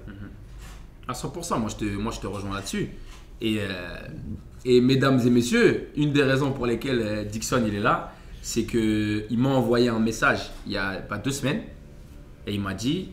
[1.07, 2.89] À 100%, moi je te, moi, je te rejoins là-dessus.
[3.41, 3.95] Et, euh,
[4.65, 8.13] et mesdames et messieurs, une des raisons pour lesquelles euh, Dixon il est là,
[8.49, 11.61] c'est qu'il m'a envoyé un message il y a pas deux semaines
[12.47, 13.11] et il m'a dit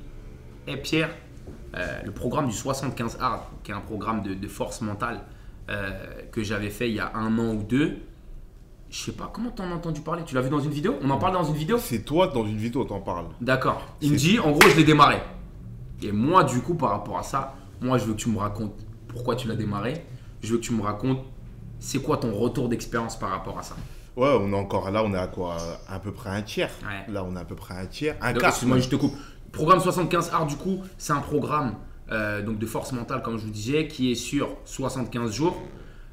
[0.66, 1.10] Hé Pierre,
[1.76, 5.20] euh, le programme du 75 Hard, qui est un programme de, de force mentale
[5.68, 5.90] euh,
[6.32, 7.98] que j'avais fait il y a un an ou deux,
[8.88, 10.22] je sais pas, comment t'en as entendu parler?
[10.24, 10.94] Tu l'as vu dans une vidéo?
[11.02, 11.76] On en parle dans une vidéo?
[11.76, 13.26] C'est toi, dans une vidéo, t'en parles.
[13.42, 13.94] D'accord.
[14.00, 15.18] Il me dit, en gros, je l'ai démarré.
[16.02, 18.86] Et moi, du coup, par rapport à ça, moi, je veux que tu me racontes
[19.06, 20.02] pourquoi tu l'as démarré.
[20.42, 21.26] Je veux que tu me racontes
[21.78, 23.76] c'est quoi ton retour d'expérience par rapport à ça?
[24.16, 25.58] Ouais, on est encore là, on est à quoi
[25.88, 26.70] À peu près un tiers.
[26.82, 27.12] Ouais.
[27.12, 28.16] Là, on est à peu près un tiers.
[28.22, 28.50] Un quart.
[28.50, 29.14] Excuse-moi, je te coupe.
[29.52, 31.74] Programme 75 Art, du coup, c'est un programme
[32.10, 35.60] euh, donc de force mentale, comme je vous disais, qui est sur 75 jours,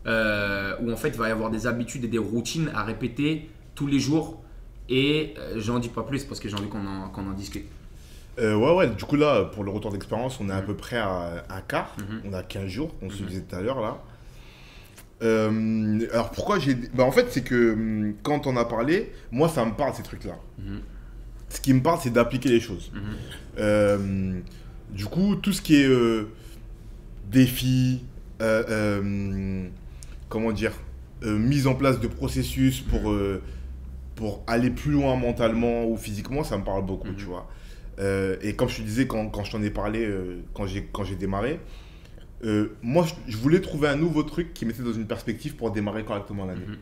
[0.06, 3.50] euh, où en fait, il va y avoir des habitudes et des routines à répéter
[3.76, 4.42] tous les jours.
[4.90, 7.66] Et euh, j'en dis pas plus parce que j'ai envie qu'on en, qu'on en discute.
[8.40, 10.98] Euh, ouais, ouais, du coup, là, pour le retour d'expérience, on est à peu près
[10.98, 11.96] à un quart.
[12.00, 12.22] Mhm.
[12.26, 13.98] On a 15 jours, on se disait tout à l'heure, là.
[15.24, 16.76] Euh, alors, pourquoi j'ai.
[16.94, 20.04] Bah, en fait, c'est que hum, quand on a parlé, moi, ça me parle, ces
[20.04, 20.38] trucs-là.
[20.60, 20.82] Mhm.
[21.50, 22.92] Ce qui me parle, c'est d'appliquer les choses.
[22.94, 23.02] Mhm.
[23.60, 24.40] Euh,
[24.92, 26.26] du coup, tout ce qui est euh,
[27.32, 28.02] défi,
[30.30, 30.74] comment dire,
[31.24, 33.42] mise en place de processus pour, euh,
[34.16, 37.16] pour aller plus loin mentalement ou physiquement, ça me parle beaucoup, Mhm.
[37.16, 37.48] tu vois.
[38.42, 40.10] Et comme je te disais, quand, quand je t'en ai parlé,
[40.54, 41.60] quand j'ai quand j'ai démarré,
[42.44, 46.04] euh, moi, je, voulais trouver un nouveau truc qui mettait dans une perspective pour démarrer
[46.04, 46.66] correctement l'année.
[46.68, 46.78] Mhm.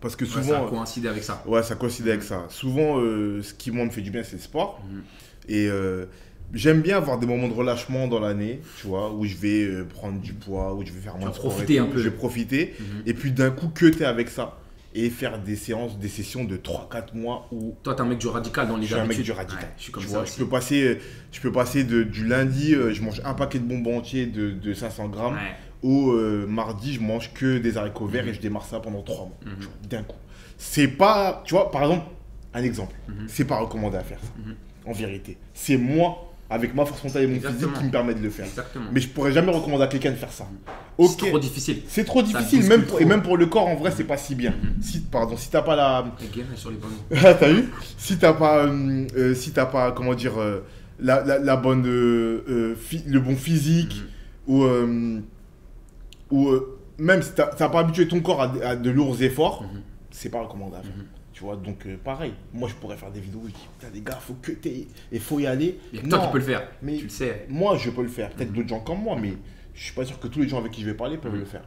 [0.00, 0.68] Parce que Ouais, ça a souvent...
[0.68, 1.42] coïncidé avec ça.
[1.46, 2.46] Ouais, ça coïncide avec ça.
[2.50, 4.80] Souvent, euh, ce qui moi me fait du bien, c'est le sport.
[4.88, 5.02] Mhm.
[5.48, 6.06] Et euh,
[6.52, 9.84] j'aime bien avoir des moments de relâchement dans l'année, tu vois, où je vais euh,
[9.84, 11.98] prendre du poids, où je vais faire moins de profiter un peu.
[11.98, 12.74] Je vais profiter.
[12.78, 13.02] Mhm.
[13.06, 14.58] Et puis d'un coup, que t'es avec ça.
[14.94, 18.26] Et faire des séances, des sessions de 3-4 mois où Toi, t'es un mec du
[18.26, 19.62] radical dans les je suis un mec du radical.
[19.64, 20.98] Ouais, je suis comme Tu ça vois, je peux passer,
[21.30, 24.50] je peux passer de, du lundi, euh, je mange un paquet de bonbons entiers de,
[24.50, 25.54] de 500 grammes, Ouais.
[25.82, 28.30] au euh, mardi, je mange que des haricots verts Mhm.
[28.30, 29.38] et je démarre ça pendant 3 mois.
[29.44, 29.88] Mhm.
[29.90, 30.16] D'un coup.
[30.56, 32.06] C'est pas, tu vois, par exemple,
[32.54, 32.94] un exemple.
[33.08, 33.26] Mhm.
[33.28, 34.54] C'est pas recommandé à faire ça, Mhm.
[34.86, 35.36] en vérité.
[35.52, 37.60] C'est moi, avec ma force mentale et mon Exactement.
[37.60, 38.46] physique, qui me permet de le faire.
[38.46, 38.86] Exactement.
[38.92, 40.46] Mais je pourrais jamais recommander à quelqu'un de faire ça.
[40.98, 41.28] C'est Ok.
[41.28, 41.82] trop difficile.
[41.86, 44.34] C'est trop difficile, même pour, et même pour le corps, en vrai, c'est pas si
[44.34, 44.52] bien.
[44.52, 44.82] Mhm.
[44.82, 46.06] Si, pardon, si t'as pas la,
[46.56, 46.78] sur les
[47.24, 47.68] ah, T'as vu?
[47.98, 50.64] Si t'as pas, euh, euh, si t'as pas, comment dire, euh,
[50.98, 52.74] la, la, la bonne, euh, euh,
[53.06, 54.02] le bon physique,
[54.46, 55.20] ou, euh,
[56.30, 59.62] ou euh, même si t'as pas habitué ton corps à, de- à de lourds efforts,
[59.64, 59.80] Mhm.
[60.10, 60.88] c'est pas recommandable.
[61.38, 63.92] Tu vois, donc euh, pareil, moi je pourrais faire des vidéos où je dis, putain
[63.94, 65.78] les gars, faut que t'aies, et faut y aller.
[65.92, 66.68] Il y a que toi qui peux le faire.
[66.82, 67.46] mais Tu le sais.
[67.48, 69.34] moi je peux le faire, peut-être d'autres gens comme moi, mais
[69.72, 71.44] je suis pas sûr que tous les gens avec qui je vais parler peuvent le
[71.44, 71.62] faire.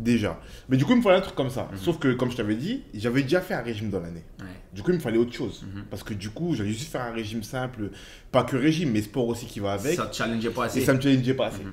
[0.00, 0.40] Déjà.
[0.68, 1.68] Mais du coup, il me fallait un truc comme ça.
[1.70, 1.78] Mhm.
[1.78, 4.24] Sauf que, comme je t'avais dit, j'avais déjà fait un régime dans l'année.
[4.40, 4.46] Ouais.
[4.72, 5.64] Du coup, il me fallait autre chose.
[5.72, 5.84] Mhm.
[5.88, 7.90] Parce que du coup, j'allais juste faire un régime simple.
[8.32, 9.94] Pas que régime, mais sport aussi qui va avec.
[9.94, 10.80] Ça te challengeait pas assez.
[10.80, 11.62] et ça me challengeait pas assez.
[11.62, 11.72] Mhm.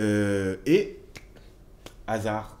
[0.00, 0.98] Euh, et,
[2.06, 2.58] hasard,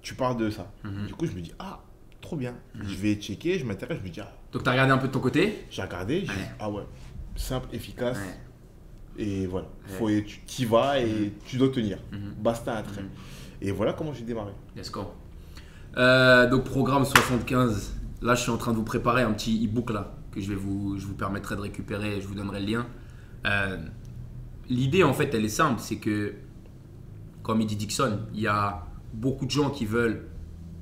[0.00, 0.72] tu parles de ça.
[1.06, 1.84] Du coup, je me dis, ah,
[2.32, 2.54] trop bien.
[2.74, 2.88] Mhm.
[2.88, 5.12] Je vais checker, je m'intéresse, je me dis, ah, Donc, t'as regardé un peu de
[5.12, 5.66] ton côté?
[5.68, 6.50] j'ai regardé, j'ai dit, Ouais.
[6.60, 6.82] ah ouais,
[7.36, 8.16] simple, efficace.
[8.16, 9.22] Ouais.
[9.22, 9.68] Et voilà.
[9.98, 11.98] Faut, et tu y vas et tu dois tenir.
[12.10, 12.32] Mhm.
[12.38, 13.02] Basta un trait.
[13.02, 13.08] Mhm.
[13.60, 14.52] Et voilà comment j'ai démarré.
[14.74, 15.12] Let's go.
[15.98, 17.92] Euh, donc, programme 75.
[18.22, 20.54] Là, je suis en train de vous préparer un petit e-book là que je vais
[20.54, 22.18] vous, je vous permettrai de récupérer.
[22.22, 22.86] Je vous donnerai le lien.
[23.46, 23.76] Euh,
[24.70, 25.80] L'idée, en fait, elle est simple.
[25.82, 26.32] C'est que,
[27.42, 30.28] comme il dit Dixon, il y a beaucoup de gens qui veulent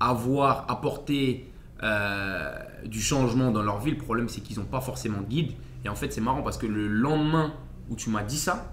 [0.01, 1.51] avoir, apporter
[1.83, 2.53] euh,
[2.85, 3.93] du changement dans leur vie.
[3.93, 5.53] Le problème, c'est qu'ils n'ont pas forcément de guide.
[5.85, 7.55] Et en fait, c'est marrant parce que le lendemain
[7.89, 8.73] où tu m'as dit ça,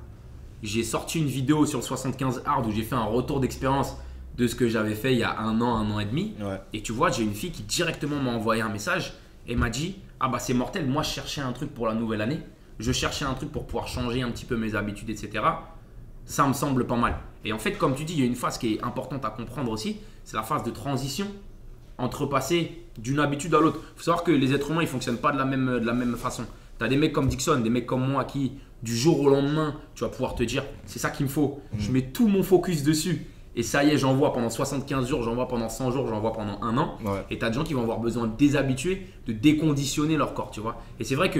[0.63, 3.95] j'ai sorti une vidéo sur le 75 Hard où j'ai fait un retour d'expérience
[4.37, 6.35] de ce que j'avais fait il y a un an, un an et demi.
[6.39, 6.61] Ouais.
[6.73, 9.13] Et tu vois, j'ai une fille qui directement m'a envoyé un message
[9.47, 12.21] et m'a dit Ah bah c'est mortel, moi je cherchais un truc pour la nouvelle
[12.21, 12.39] année.
[12.79, 15.43] Je cherchais un truc pour pouvoir changer un petit peu mes habitudes, etc.
[16.25, 17.17] Ça me semble pas mal.
[17.43, 19.29] Et en fait, comme tu dis, il y a une phase qui est importante à
[19.29, 21.25] comprendre aussi c'est la phase de transition
[21.97, 23.79] entre passer d'une habitude à l'autre.
[23.95, 25.93] Il faut savoir que les êtres humains, ils fonctionnent pas de la même, de la
[25.93, 26.43] même façon.
[26.77, 28.51] Tu as des mecs comme Dixon, des mecs comme moi qui,
[28.83, 31.61] du jour au lendemain, tu vas pouvoir te dire c'est ça qu'il me faut.
[31.79, 33.25] Je mets tout mon focus dessus.
[33.55, 36.77] Et ça y est, j'envoie pendant 75 jours, j'envoie pendant 100 jours, j'envoie pendant un
[36.77, 36.97] an.
[37.05, 37.25] Ouais.
[37.31, 40.51] Et tu as des gens qui vont avoir besoin de déshabituer, de déconditionner leur corps,
[40.51, 40.75] tu vois.
[40.99, 41.39] Et c'est vrai que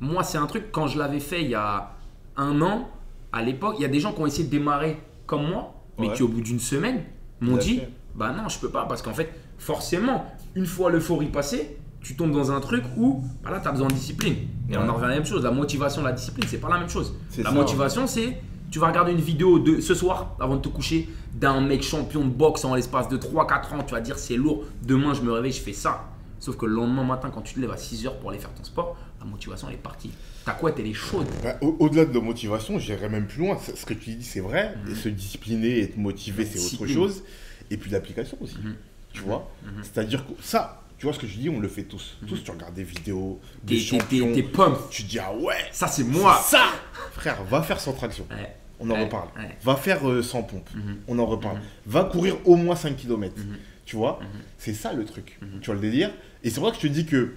[0.00, 1.90] moi, c'est un truc, quand je l'avais fait il y a
[2.36, 2.88] un an,
[3.32, 6.08] à l'époque, il y a des gens qui ont essayé de démarrer comme moi, mais
[6.08, 6.14] Ouais.
[6.14, 7.02] qui au bout d'une semaine
[7.40, 7.80] m'ont dit.
[8.14, 12.32] Bah non, je peux pas, parce qu'en fait, forcément, une fois l'euphorie passée, tu tombes
[12.32, 14.36] dans un truc où bah là, tu as besoin de discipline.
[14.70, 15.42] Et on en revient à la même chose.
[15.42, 17.14] La motivation, la discipline, c'est pas la même chose.
[17.36, 17.50] La ça.
[17.50, 21.60] motivation, c'est tu vas regarder une vidéo de ce soir avant de te coucher d'un
[21.60, 23.82] mec champion de boxe en l'espace de 3-4 ans.
[23.86, 24.64] Tu vas dire c'est lourd.
[24.82, 26.04] Demain, je me réveille, je fais ça.
[26.40, 28.52] Sauf que le lendemain matin, quand tu te lèves à 6 heures pour aller faire
[28.52, 30.10] ton sport, la motivation, elle est partie.
[30.46, 31.26] Ta couette, elle est chaude.
[31.42, 33.58] Bah, au- Au-delà de la motivation, j'irais même plus loin.
[33.58, 34.74] Ce que tu dis, c'est vrai.
[34.90, 37.24] Et se discipliner, être motivé, c'est autre chose.
[37.70, 38.56] Et puis l'application aussi.
[38.62, 38.76] Mhm.
[39.12, 39.82] Tu vois Mhm.
[39.82, 42.16] C'est-à-dire que ça, tu vois ce que je dis, on le fait tous.
[42.28, 44.32] Tous, tu regardes des vidéos, des t'es- champions.
[44.32, 44.78] t'es pump.
[44.88, 46.40] Tu te dis, ah ouais, Ça, c'est moi.
[46.46, 46.64] ça
[47.12, 48.26] Frère, va faire sans traction.
[48.30, 48.54] Ouais.
[48.78, 49.28] On en Ouais, reparle.
[49.38, 49.56] ouais.
[49.64, 50.68] Va faire euh, sans pompe.
[51.08, 51.60] On en reparle.
[51.86, 53.34] Va courir au moins 5 km.
[53.84, 54.20] Tu vois?
[54.58, 55.38] C'est ça le truc.
[55.60, 56.10] Tu vois le délire?
[56.44, 57.34] Et c'est pour ça que je te dis que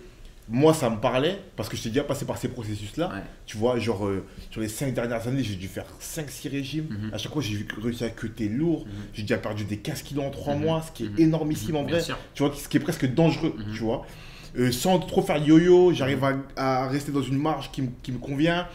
[0.51, 3.09] moi, ça me parlait parce que je t'ai déjà passé par ces processus-là.
[3.13, 3.21] Ouais.
[3.45, 6.87] Tu vois, genre, euh, sur les 5 dernières années, j'ai dû faire 5-6 régimes.
[6.89, 7.13] Mhm.
[7.13, 8.85] À chaque fois, j'ai réussi à cuter lourd.
[8.85, 8.91] Mhm.
[9.13, 10.61] J'ai déjà perdu des 15 kilos en 3 Mhm.
[10.61, 12.01] mois, ce qui est énormissime en vrai.
[12.33, 14.05] Tu vois, ce qui est presque dangereux, tu vois.
[14.57, 18.11] Euh, sans trop faire yo-yo, j'arrive à, à rester dans une marge qui, me- qui
[18.11, 18.67] me convient.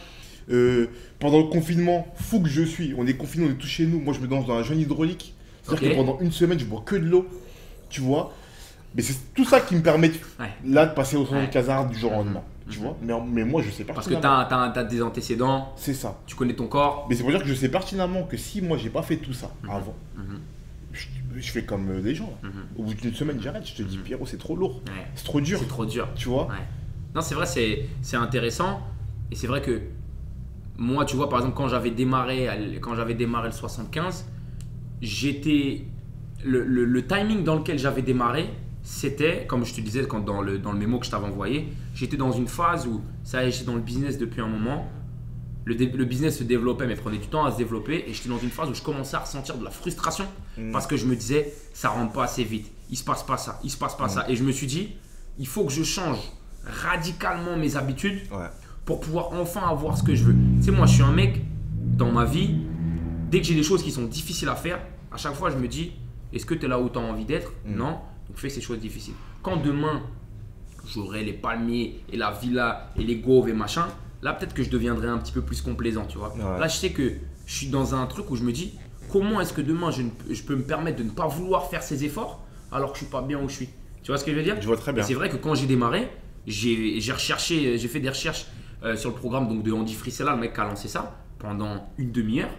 [0.49, 0.87] Euh,
[1.19, 3.99] pendant le confinement, fou que je suis, on est confiné, on est tous chez nous.
[3.99, 5.33] Moi, je me danse dans un jeûne hydraulique.
[5.63, 7.27] C'est-à-dire que pendant une semaine, je bois que de l'eau,
[7.89, 8.33] tu vois?
[8.95, 10.49] Mais c'est tout ça qui me permet, de- Ouais.
[10.65, 11.47] là, de passer au centre Ouais.
[11.47, 12.85] de casard du jour au lendemain, tu Mhm.
[12.85, 12.97] vois.
[13.01, 16.21] Mais, mais moi, je sais Parce que tu as, des antécédents, C'est ça.
[16.25, 17.05] tu connais ton corps.
[17.09, 19.33] Mais c'est pour dire que je sais pertinemment que si moi, j'ai pas fait tout
[19.33, 19.69] ça Mhm.
[19.69, 20.39] avant, Mhm.
[20.93, 22.33] je, je fais comme euh, les gens.
[22.41, 22.51] Mhm.
[22.77, 23.65] Au bout d'une semaine, j'arrête.
[23.67, 24.03] Je te dis, Mhm.
[24.03, 24.81] Pierrot, c'est trop lourd.
[24.87, 25.05] Ouais.
[25.15, 25.59] C'est trop dur.
[25.59, 26.07] C'est trop dur.
[26.15, 26.53] Tu vois Ouais.
[27.13, 28.79] Non, c'est vrai, c'est intéressant.
[29.31, 29.81] Et c'est vrai que
[30.77, 32.47] moi, tu vois, par exemple, quand j'avais démarré,
[32.81, 34.25] quand j'avais démarré le 75,
[35.01, 35.81] j'étais.
[36.43, 38.49] Le, le- le timing dans lequel j'avais démarré,
[38.87, 41.73] c'était, comme je te disais quand dans, le, dans le mémo que je t'avais envoyé,
[41.95, 44.87] j'étais dans une phase où ça j'étais dans le business depuis un moment.
[45.65, 48.05] Le, le business se développait, mais prenait du temps à se développer.
[48.07, 50.25] Et j'étais dans une phase où je commençais à ressentir de la frustration
[50.57, 50.71] Mhm.
[50.71, 52.71] parce que je me disais, ça rentre pas assez vite.
[52.91, 54.29] Il se passe pas ça, il se passe pas ça.
[54.29, 54.91] Et je me suis dit,
[55.39, 56.19] il faut que je change
[56.83, 58.45] radicalement mes habitudes Ouais.
[58.85, 60.35] pour pouvoir enfin avoir ce que je veux.
[60.59, 61.41] Tu sais, moi, je suis un mec,
[61.97, 62.55] dans ma vie,
[63.31, 64.79] dès que j'ai des choses qui sont difficiles à faire,
[65.11, 65.93] à chaque fois, je me dis,
[66.31, 67.51] est-ce que tu es là où tu as envie d'être?
[67.65, 67.75] Mm.
[67.75, 67.97] Non.
[68.35, 69.13] Fais ces choses difficiles.
[69.41, 70.01] Quand demain,
[70.87, 73.87] j'aurai les palmiers et la villa et les gauves et machin,
[74.21, 76.33] là, peut-être que je deviendrai un petit peu plus complaisant, tu vois.
[76.35, 76.59] Ouais.
[76.59, 77.13] Là, je sais que
[77.45, 78.73] je suis dans un truc où je me dis,
[79.11, 81.69] comment est-ce que demain, je, ne peux- je peux me permettre de ne pas vouloir
[81.69, 83.69] faire ces efforts alors que je suis pas bien où je suis?
[84.03, 84.57] Tu vois ce que je veux dire?
[84.61, 85.03] Je vois très bien.
[85.03, 86.09] c'est vrai que quand j'ai démarré,
[86.45, 88.45] j'ai j'ai recherché, j'ai fait des recherches
[88.83, 91.89] euh, sur le programme donc de Andy Frisella, le mec qui a lancé ça, pendant
[91.97, 92.51] une demi-heure.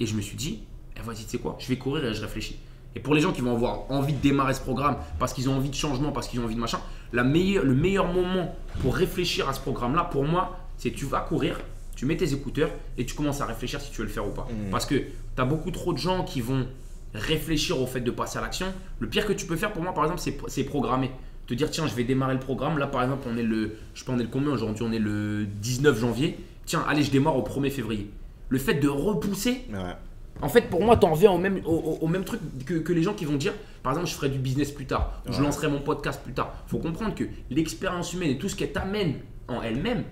[0.00, 0.64] Et je me suis dit,
[0.96, 2.58] eh, vas-y, tu sais quoi, je vais courir et je réfléchis.
[2.96, 5.56] Et pour les gens qui vont avoir envie de démarrer ce programme, parce qu'ils ont
[5.56, 6.80] envie de changement, parce qu'ils ont envie de machin,
[7.12, 11.20] la meilleure, le meilleur moment pour réfléchir à ce programme-là, pour moi, c'est tu vas
[11.20, 11.60] courir,
[11.96, 14.30] tu mets tes écouteurs et tu commences à réfléchir si tu veux le faire ou
[14.30, 14.48] pas.
[14.50, 14.70] Mhm.
[14.70, 16.66] Parce que tu as beaucoup trop de gens qui vont
[17.14, 18.66] réfléchir au fait de passer à l'action.
[18.98, 21.10] Le pire que tu peux faire pour moi, par exemple, c'est c'est programmer.
[21.46, 22.76] Te dire, tiens, je vais démarrer le programme.
[22.78, 23.76] Là, par exemple, on est le.
[23.94, 24.84] Je sais pas, on est le combien aujourd'hui?
[24.86, 26.38] On est le 19 janvier.
[26.66, 28.10] Tiens, allez, je démarre au 1er février.
[28.50, 29.96] Le fait de repousser, Ouais.
[30.40, 33.14] En fait, pour moi, t'en reviens au même, au, même truc que, que les gens
[33.14, 35.44] qui vont dire, par exemple, je ferai du business plus tard, ou je Ouais.
[35.44, 36.52] lancerai mon podcast plus tard.
[36.66, 39.14] faut comprendre que l'expérience humaine et tout ce qu'elle t'amène
[39.48, 40.04] en elle-même,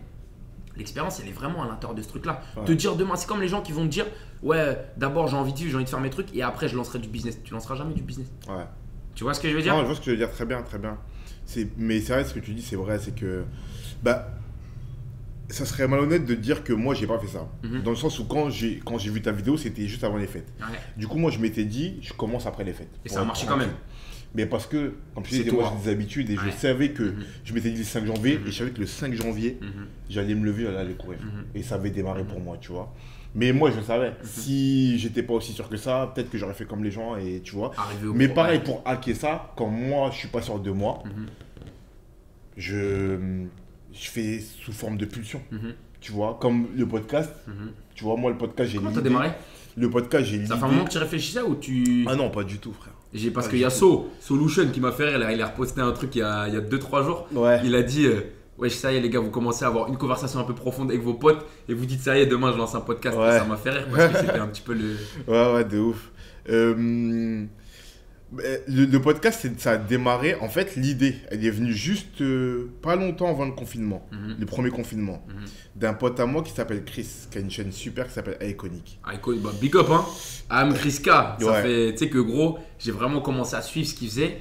[0.77, 2.41] l'expérience, elle est vraiment à l'intérieur de ce truc-là.
[2.57, 2.65] Ouais.
[2.65, 4.07] Te dire demain, c'est comme les gens qui vont te dire,
[4.43, 6.77] ouais, d'abord j'ai envie de vivre, j'ai envie de faire mes trucs, et après je
[6.77, 7.39] lancerai du business.
[7.45, 8.29] Tu lanceras jamais du business.
[8.49, 8.65] Ouais.
[9.15, 9.75] Tu vois ce que je veux dire?
[9.75, 10.99] Non, je vois ce que tu veux dire, très bien, très bien.
[11.79, 13.45] Mais c'est vrai, ce que tu dis, c'est vrai, c'est que.
[14.03, 14.29] Bah.
[15.49, 17.49] Ça serait malhonnête de dire que moi, j'ai pas fait ça.
[17.63, 17.83] Mhm.
[17.83, 20.27] Dans le sens où, quand j'ai quand j'ai vu ta vidéo, c'était juste avant les
[20.27, 20.53] fêtes.
[20.61, 20.79] Ouais.
[20.97, 22.91] Du coup, moi, je m'étais dit, je commence après les fêtes.
[23.05, 23.71] Et ça a marché quand même.
[24.35, 26.45] Mais parce que, comme tu disais, moi, j'ai des habitudes et Ouais.
[26.47, 27.25] je savais que Mhm.
[27.45, 28.47] je m'étais dit le 5 janvier Mhm.
[28.47, 29.59] et je savais que le 5 janvier,
[30.11, 31.19] j'allais me lever, j'allais aller courir.
[31.55, 32.93] Et ça avait démarré pour moi, tu vois.
[33.35, 34.15] Mais moi, je savais.
[34.25, 37.41] Si j'étais pas aussi sûr que ça, peut-être que j'aurais fait comme les gens et
[37.45, 37.71] tu vois.
[38.15, 41.03] Mais pareil, pour hacker ça, quand moi, je suis pas sûr de moi,
[42.57, 43.17] je,
[43.99, 45.41] je fais sous forme de pulsion.
[45.51, 45.75] Mhm.
[46.01, 47.33] Tu vois, comme le podcast.
[47.47, 47.73] Mhm.
[47.95, 49.31] Tu vois, moi, le podcast, j'ai Comment t'as démarré
[49.77, 50.49] Le podcast, j'ai l'idée.
[50.49, 52.05] Ça fait un moment que tu réfléchissais ou tu.
[52.09, 52.93] Ah non, pas du tout, frère.
[53.15, 55.47] J'ai parce qu'il y a So, Solution qui m'a fait rire, il a, il a
[55.47, 57.27] reposté un truc il y a 2-3 jours.
[57.33, 57.61] Ouais.
[57.65, 58.21] Il a dit euh,
[58.59, 60.91] Ouais, ça y est, les gars, vous commencez à avoir une conversation un peu profonde
[60.91, 63.17] avec vos potes et vous dites Ça y est, demain je lance un podcast.
[63.17, 63.39] Ouais.
[63.39, 64.97] Ça m'a fait rire parce que c'était un petit peu le.
[65.27, 66.11] Ouais, ouais, de ouf.
[66.49, 67.45] Euh,
[68.35, 70.35] le, le podcast, ça a démarré.
[70.41, 74.37] En fait, l'idée, elle est venue juste euh, pas longtemps avant le confinement, Mhm.
[74.41, 75.35] le premier confinement, Mhm.
[75.77, 78.99] d'un pote à moi qui s'appelle Chris, qui a une chaîne super qui s'appelle Iconic.
[79.05, 80.05] Ah, bah, big up, hein.
[80.51, 81.37] Am Kriska.
[81.41, 81.63] Ça Ouais.
[81.63, 84.39] fait, tu sais que gros, j'ai vraiment commencé à suivre ce qu'il faisait.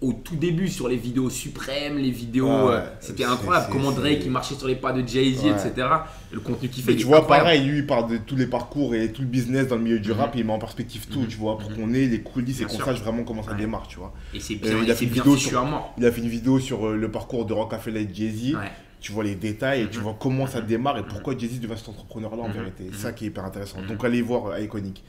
[0.00, 2.46] Au tout début sur les vidéos suprêmes, les vidéos.
[2.46, 3.66] Ouais, euh, C'était incroyable.
[3.72, 5.50] Comment Drake il marchait sur les pas de Jay-Z, Ouais.
[5.50, 5.88] etc.
[6.30, 6.92] Le contenu qu'il fait.
[6.92, 7.46] Mais tu vois, incroyable.
[7.46, 9.98] pareil, lui, il parle de tous les parcours et tout le business dans le milieu
[9.98, 10.18] du Mhm.
[10.18, 11.26] rap, il met en perspective tout, Mhm.
[11.26, 11.76] tu vois, pour Mhm.
[11.76, 13.58] qu'on ait les coulisses et qu'on sache vraiment comment ça Ouais.
[13.58, 14.12] démarre, tu vois.
[14.32, 15.94] Et c'est Euh, bien, il a fait une bien vidéo sur- mort.
[15.98, 18.56] Il a fait une vidéo sur euh, le parcours de Rockefeller et Jay-Z.
[19.00, 21.88] Tu vois les détails et tu vois comment ça démarre et pourquoi Jay-Z devient cet
[21.88, 22.90] entrepreneur-là en vérité.
[22.92, 23.78] C'est ça qui est hyper intéressant.
[23.88, 25.02] Donc allez voir Iconic.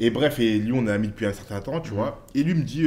[0.00, 2.24] Et bref, et lui, on est amis depuis un certain temps, tu vois.
[2.34, 2.86] Et lui me dit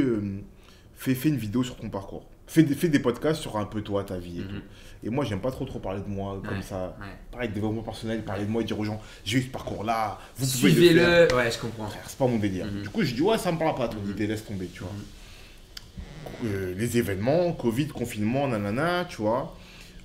[0.98, 2.26] fais, fais une vidéo sur ton parcours.
[2.46, 4.48] Fais, des- fais des podcasts sur un peu toi, ta vie et Mhm.
[4.48, 4.62] tout.
[5.04, 6.62] Et moi, j'aime pas trop trop parler de moi comme Ouais.
[6.62, 6.96] ça.
[7.00, 7.06] Ouais.
[7.30, 10.46] Pareil, développement personnel, parler de moi et dire aux gens j'ai eu ce parcours-là, vous
[10.46, 10.84] pouvez le faire.
[11.28, 11.34] Suivez-le.
[11.36, 11.88] Ouais, je comprends.
[12.06, 12.66] C'est pas mon délire.
[12.66, 12.82] Mhm.
[12.82, 14.10] Du coup, je dis, ouais, ça me parle pas, ton Mhm.
[14.12, 14.90] idée, laisse tomber, tu vois.
[16.44, 19.56] Euh, les événements, Covid, confinement, nanana, tu vois.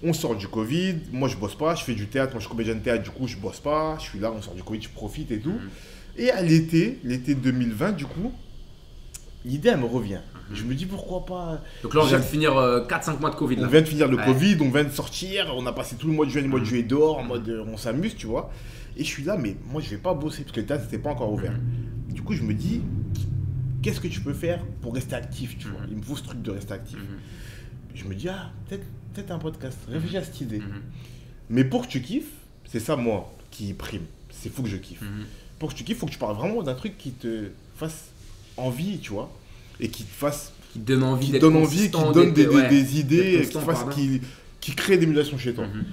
[0.03, 2.51] On sort du Covid, moi je bosse pas, je fais du théâtre, moi je suis
[2.51, 4.81] comédien de théâtre, du coup je bosse pas, je suis là, on sort du Covid,
[4.81, 5.51] je profite et tout.
[5.53, 5.69] Mhm.
[6.17, 8.31] Et à l'été, l'été 2020, du coup,
[9.45, 10.19] l'idée elle me revient.
[10.53, 11.61] Je me dis pourquoi pas.
[11.83, 13.55] Donc là, on vient de finir 4-5 mois de Covid.
[13.59, 13.67] On Là.
[13.67, 14.25] vient de finir le Ouais.
[14.25, 16.49] Covid, on vient de sortir, on a passé tout le mois de juin et le
[16.49, 18.51] mois de juillet dehors, en mode euh, on s'amuse, tu vois.
[18.95, 20.99] Et je suis là, mais moi je vais pas bosser parce que le théâtre n'était
[20.99, 21.51] pas encore ouvert.
[21.53, 22.13] Mhm.
[22.13, 22.81] Du coup, je me dis,
[23.81, 25.81] qu'est-ce que tu peux faire pour rester actif, tu vois?
[25.89, 26.97] Il me faut ce truc de rester actif.
[27.95, 30.61] Je me dis, ah, peut-être peut un podcast, réfléchis à cette idée.
[31.49, 32.31] Mais pour que tu kiffes,
[32.65, 34.01] c'est ça, moi, qui prime.
[34.31, 35.03] C'est faut que je kiffe.
[35.59, 38.05] Pour que tu kiffes, faut que tu parles vraiment d'un truc qui te fasse
[38.57, 39.31] envie, tu vois?
[39.79, 42.99] Et qui te fasse, Qui te donne envie qui donne envie, qui te donne des,
[42.99, 44.21] idées, qui, fasse, qui,
[44.61, 45.65] qui crée des émulations chez toi.
[45.67, 45.85] Mhm.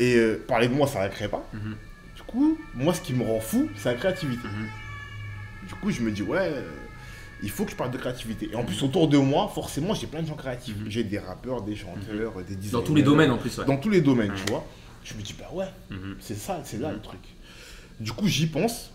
[0.00, 1.48] Et euh, parler de moi, ça ne la crée pas.
[1.52, 1.76] Mhm.
[2.16, 4.46] Du coup, moi, ce qui me rend fou, c'est la créativité.
[4.46, 5.68] Mhm.
[5.68, 6.52] Du coup, je me dis, ouais,
[7.42, 8.50] il faut que je parle de créativité.
[8.52, 10.76] Et en plus, autour de moi, forcément, j'ai plein de gens créatifs.
[10.88, 12.72] J'ai des rappeurs, des chanteurs, des designers.
[12.72, 13.64] Dans tous les domaines en plus, ouais.
[13.64, 14.66] Dans tous les domaines, tu vois.
[15.04, 15.66] Je me dis, bah ouais,
[16.20, 17.20] c'est ça, c'est là le truc.
[18.00, 18.90] Du coup, j'y pense.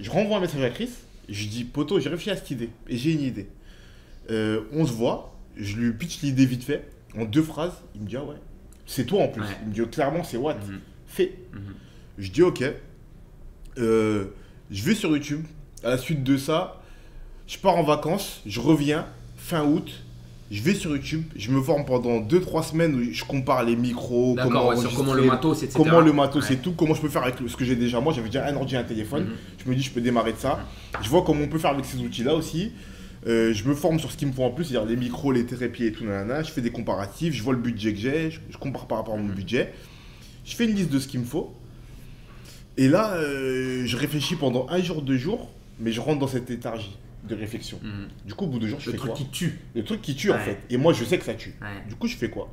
[0.00, 0.90] Je renvoie un message à Chris.
[1.28, 2.70] Je dis, poto, j'ai réfléchi à cette idée.
[2.88, 3.48] Et j'ai une idée.
[4.30, 5.36] Euh, on se voit.
[5.56, 6.88] Je lui pitch l'idée vite fait.
[7.16, 7.82] En deux phrases.
[7.94, 8.36] Il me dit, ah ouais.
[8.86, 9.42] C'est toi en plus.
[9.42, 9.56] Ouais.
[9.62, 10.54] Il me dit, oh, clairement, c'est what?
[10.54, 10.80] Mhm.
[11.06, 11.34] Fais.
[11.52, 11.74] Mhm.
[12.18, 12.64] Je dis ok.
[13.78, 14.26] Euh,
[14.70, 15.44] je vais sur YouTube.
[15.84, 16.82] À la suite de ça,
[17.46, 18.42] je pars en vacances.
[18.46, 20.02] Je reviens fin août.
[20.50, 21.24] Je vais sur YouTube.
[21.36, 25.12] Je me forme pendant 2-3 semaines où je compare les micros, comment, ouais, sur comment
[25.12, 25.74] le matos, etc.
[25.76, 26.54] comment le matos Ouais.
[26.54, 28.00] et tout, comment je peux faire avec ce que j'ai déjà.
[28.00, 29.24] Moi, j'avais déjà un ordi et un téléphone.
[29.24, 29.32] Mhm.
[29.64, 30.60] Je me dis, je peux démarrer de ça.
[31.02, 32.72] Je vois comment on peut faire avec ces outils-là aussi.
[33.26, 35.44] Euh, je me forme sur ce qu'il me faut en plus, c'est-à-dire les micros, les
[35.44, 36.42] trépieds et tout, nanana.
[36.42, 39.14] Je fais des comparatifs, je vois le budget que j'ai, je, je compare par rapport
[39.14, 39.34] à mon Mhm.
[39.34, 39.74] budget.
[40.46, 41.52] Je fais une liste de ce qu'il me faut.
[42.78, 46.48] Et là, euh, je réfléchis pendant un jour, deux jours, mais je rentre dans cette
[46.48, 47.78] léthargie de réflexion.
[47.82, 48.08] Mhm.
[48.26, 49.58] Du coup, au bout de deux jours, je Le fais truc quoi qui tue.
[49.74, 50.58] Le truc qui tue en fait.
[50.70, 51.54] Et moi, je sais que ça tue.
[51.60, 51.86] Ouais.
[51.88, 52.48] Du coup, je fais quoi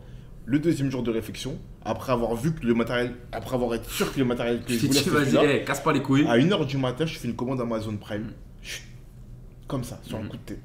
[0.46, 4.12] Le deuxième jour de réflexion, après avoir vu que le matériel, après avoir été sûr
[4.14, 6.26] que le matériel que je Tu voulais, c'était eh, casse pas les couilles.
[6.28, 8.22] à 1h du matin, je fais une commande Amazon Prime.
[8.24, 8.32] Mhm.
[9.68, 10.30] Comme ça, sur un Mhm.
[10.30, 10.62] coup de tête.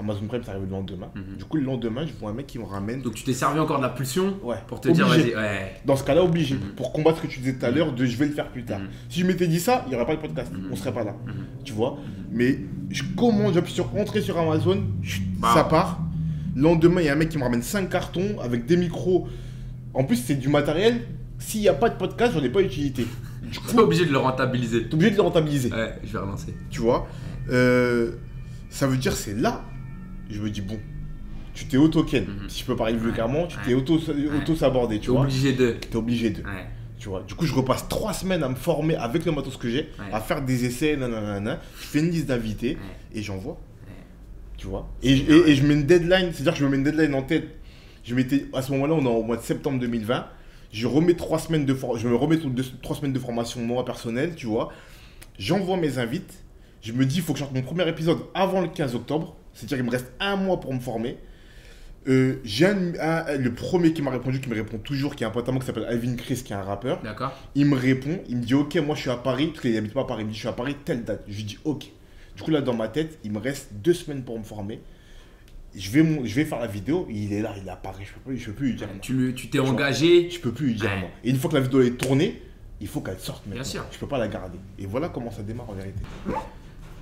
[0.00, 1.08] Amazon Prime, ça arrive le lendemain.
[1.14, 1.36] Mhm.
[1.38, 3.02] Du coup, le lendemain, je vois un mec qui me ramène.
[3.02, 4.56] Donc tu t'es servi encore de la pulsion Ouais.
[4.66, 5.74] pour te dire, vas-y, ouais.
[5.84, 6.54] Dans ce cas-là, obligé.
[6.56, 6.72] Mhm.
[6.76, 8.64] Pour combattre ce que tu disais tout à l'heure de je vais le faire plus
[8.64, 8.80] tard.
[8.80, 8.88] Mhm.
[9.08, 10.50] Si je m'étais dit ça, il n'y aurait pas de podcast.
[10.72, 11.14] On serait pas là.
[11.64, 11.98] Tu vois
[12.32, 12.58] Mais
[12.90, 14.82] je commande, j'appuie sur entrer sur Amazon,
[15.38, 15.54] Bam.
[15.54, 16.00] ça part.
[16.56, 19.28] Le lendemain, il y a un mec qui me ramène 5 cartons avec des micros.
[19.94, 21.02] En plus, c'est du matériel.
[21.38, 23.06] S'il n'y a pas de podcast, j'en ai pas utilité.
[23.42, 24.86] Du coup, obligé de le rentabiliser.
[24.88, 25.70] t'es obligé de le rentabiliser.
[25.70, 26.54] Ouais, je vais relancer.
[26.70, 27.06] Tu vois
[27.50, 28.12] Euh,
[28.68, 29.62] Ça veut dire, c'est là.
[30.30, 30.78] Je me dis, bon,
[31.54, 32.24] tu t'es auto-ken.
[32.24, 32.48] Mhm.
[32.48, 33.98] Si je peux parler vulgairement, tu t'es auto-
[34.36, 35.72] auto-sabordé, tu T'es vois obligé de.
[35.72, 36.42] T'es obligé de.
[36.98, 39.68] Tu vois, du coup, je repasse trois semaines à me former avec le matos que
[39.70, 41.58] j'ai, à faire des essais, nanana.
[41.80, 42.76] Je fais une liste d'invités
[43.14, 43.58] et j'envoie.
[44.58, 45.16] Tu vois et,
[45.54, 47.48] je mets une deadline, c'est-à-dire que je me mets une deadline en tête.
[48.04, 50.26] Je m'étais, à ce moment-là, on est au mois de septembre 2020.
[50.72, 53.84] Je remets trois semaines de for- je me remets deux- trois semaines de formation moi
[53.86, 54.70] personnelle, tu vois.
[55.38, 56.44] J'envoie mes invites.
[56.82, 59.36] Je me dis, il faut que je sorte mon premier épisode avant le 15 octobre.
[59.54, 61.18] C'est-à-dire qu'il me reste un mois pour me former.
[62.08, 65.46] Euh, j'ai le premier qui m'a répondu, qui me répond toujours, qui est un pote
[65.48, 67.02] à moi qui s'appelle Alvin Chris, qui est un rappeur.
[67.02, 69.74] D'accord Il me répond, il me dit ok, moi je suis à Paris, parce qu'il
[69.74, 71.22] n'habite pas à Paris, il me dit je suis à Paris, telle date.
[71.28, 71.84] Je lui dis ok.
[72.36, 74.80] Du coup là dans ma tête, il me reste deux semaines pour me former.
[75.76, 78.14] Je vais, je vais faire la vidéo, il est là, il est à Paris, je
[78.14, 78.88] peux, plus- je peux plus lui dire.
[79.02, 80.30] Tu tu t'es engagé.
[80.30, 81.08] Je peux plus lui dire non.
[81.22, 82.40] Et une fois que la vidéo est tournée,
[82.80, 83.62] il faut qu'elle sorte maintenant.
[83.62, 83.84] sûr.
[83.92, 84.58] Je peux pas la garder.
[84.78, 86.00] Et voilà comment ça démarre en vérité.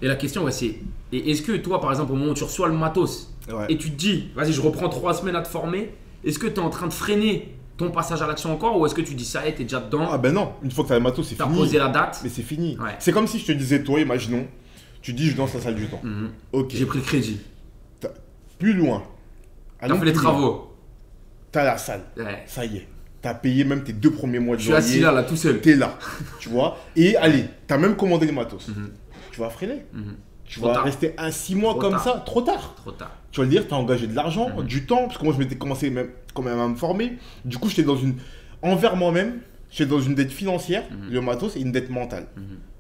[0.03, 0.77] Et la question, ouais, c'est
[1.13, 3.65] et est-ce que toi, par exemple, au moment où tu reçois le matos Ouais.
[3.71, 5.91] et tu te dis, vas-y, je reprends trois semaines à te former,
[6.23, 8.95] est-ce que tu es en train de freiner ton passage à l'action encore ou est-ce
[8.95, 10.91] que tu dis ça y est, t'es déjà dedans, Ah ben non, une fois que
[10.91, 11.57] t'as le matos, c'est t'as fini.
[11.57, 12.77] posé la date Mais c'est fini.
[12.79, 12.91] Ouais.
[12.99, 14.47] C'est comme si je te disais, toi, imaginons,
[15.01, 16.01] tu dis je danse la salle du temps.
[16.05, 16.29] Mhm.
[16.53, 16.73] Ok.
[16.75, 17.41] J'ai pris le crédit.
[18.59, 19.03] Plus loin.
[19.81, 20.75] T'as fait les travaux.
[21.53, 22.03] T'as la salle.
[22.19, 22.43] Ouais.
[22.47, 22.89] Ça y est.
[23.23, 25.61] T'as payé même tes deux premiers mois de Je suis assis là, là, tout seul.
[25.61, 25.97] T'es là.
[26.41, 26.77] tu vois.
[26.97, 28.69] Et allez, t'as même commandé les matos.
[28.69, 28.91] Mhm.
[29.39, 29.85] Tu vas freiner.
[29.93, 30.17] Mhm.
[30.45, 30.85] Tu Trop vas tard.
[30.85, 32.03] rester un 6 mois Trop comme tard.
[32.03, 32.75] ça, trop tard.
[32.77, 33.13] Trop tard.
[33.31, 34.65] Tu vas le dire, tu as engagé de l'argent, Mhm.
[34.65, 37.19] du temps, parce que moi je m'étais commencé même, quand même à me former.
[37.45, 38.15] Du coup, j'étais dans une.
[38.63, 39.39] Envers moi-même,
[39.71, 41.13] j'étais dans une dette financière, Mhm.
[41.13, 42.27] le matos, et une dette mentale.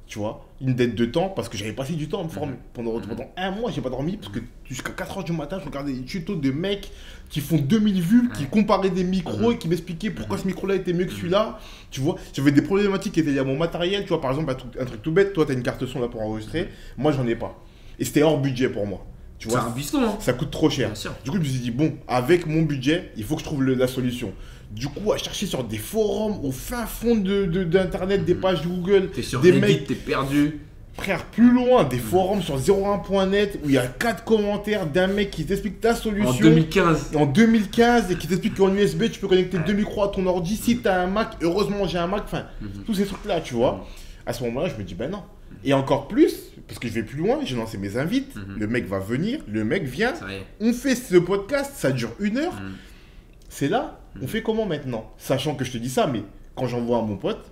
[0.08, 2.52] Tu vois Une dette de temps, parce que j'avais passé du temps à me former.
[2.54, 2.58] Mhm.
[2.72, 3.02] Pendant, Mhm.
[3.08, 6.00] pendant un mois, j'ai pas dormi, parce que jusqu'à 4h du matin, je regardais des
[6.02, 6.90] tutos de mecs
[7.28, 9.52] qui font 2000 vues, qui comparaient des micros Mhm.
[9.52, 11.58] et qui m'expliquaient pourquoi ce micro-là était mieux que celui-là.
[11.90, 14.02] Tu vois J'avais des problématiques qui étaient liées à mon matériel.
[14.02, 15.84] Tu vois, par exemple, un truc, un truc tout bête, toi, tu as une carte
[15.86, 16.68] son là pour enregistrer.
[16.96, 17.62] Moi, j'en ai pas.
[17.98, 19.04] Et c'était hors budget pour moi.
[19.38, 20.16] Tu C'est vois un biston, hein.
[20.20, 20.90] ça coûte trop cher.
[21.22, 23.62] Du coup, je me suis dit, bon, avec mon budget, il faut que je trouve
[23.62, 24.32] le- la solution.
[24.70, 28.62] Du coup, à chercher sur des forums, au fin fond de, de- d'Internet, des pages
[28.66, 30.60] Google, T'es sur des Reddit, mecs, t'es perdu.
[30.94, 35.30] frère, plus loin, des forums sur 01.net où il y a 4 commentaires d'un mec
[35.30, 36.28] qui t'explique ta solution.
[36.30, 37.12] En 2015.
[37.16, 40.56] en 2015 et qui t'explique qu'en USB tu peux connecter deux micros à ton ordi
[40.56, 42.82] si t'as un Mac, heureusement j'ai un Mac, enfin Mhm.
[42.84, 43.86] tous ces trucs là tu vois.
[44.26, 45.22] À ce moment là je me dis ben non.
[45.64, 46.34] Et encore plus,
[46.66, 48.56] parce que je vais plus loin, j'ai lancé mes invites, Mhm.
[48.58, 50.12] le mec va venir, le mec vient,
[50.60, 52.52] on fait ce podcast, ça dure une heure,
[53.48, 55.10] c'est là, on fait comment maintenant?
[55.18, 56.22] Sachant que je te dis ça, mais
[56.54, 57.50] quand j'envoie à mon pote,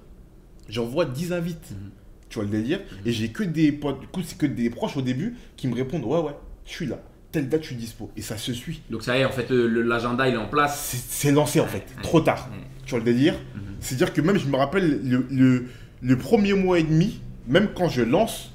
[0.69, 1.71] j'envoie 10 invites.
[1.71, 1.91] Mhm.
[2.29, 2.81] Tu vois le délire?
[3.05, 5.75] Et j'ai que des potes, du coup c'est que des proches au début qui me
[5.75, 6.35] répondent ouais ouais,
[6.67, 7.01] je suis là,
[7.31, 8.11] telle date je suis dispo.
[8.17, 8.83] Et ça se suit.
[8.91, 10.97] Donc ça y est, en fait, le- l'agenda il est en place.
[11.09, 12.49] C'est lancé en fait, trop tard.
[12.85, 13.35] Tu vois le délire?
[13.35, 13.61] Mhm.
[13.81, 15.67] C'est-à-dire que même je me rappelle le, le,
[16.03, 18.53] le premier mois et demi, même quand je lance,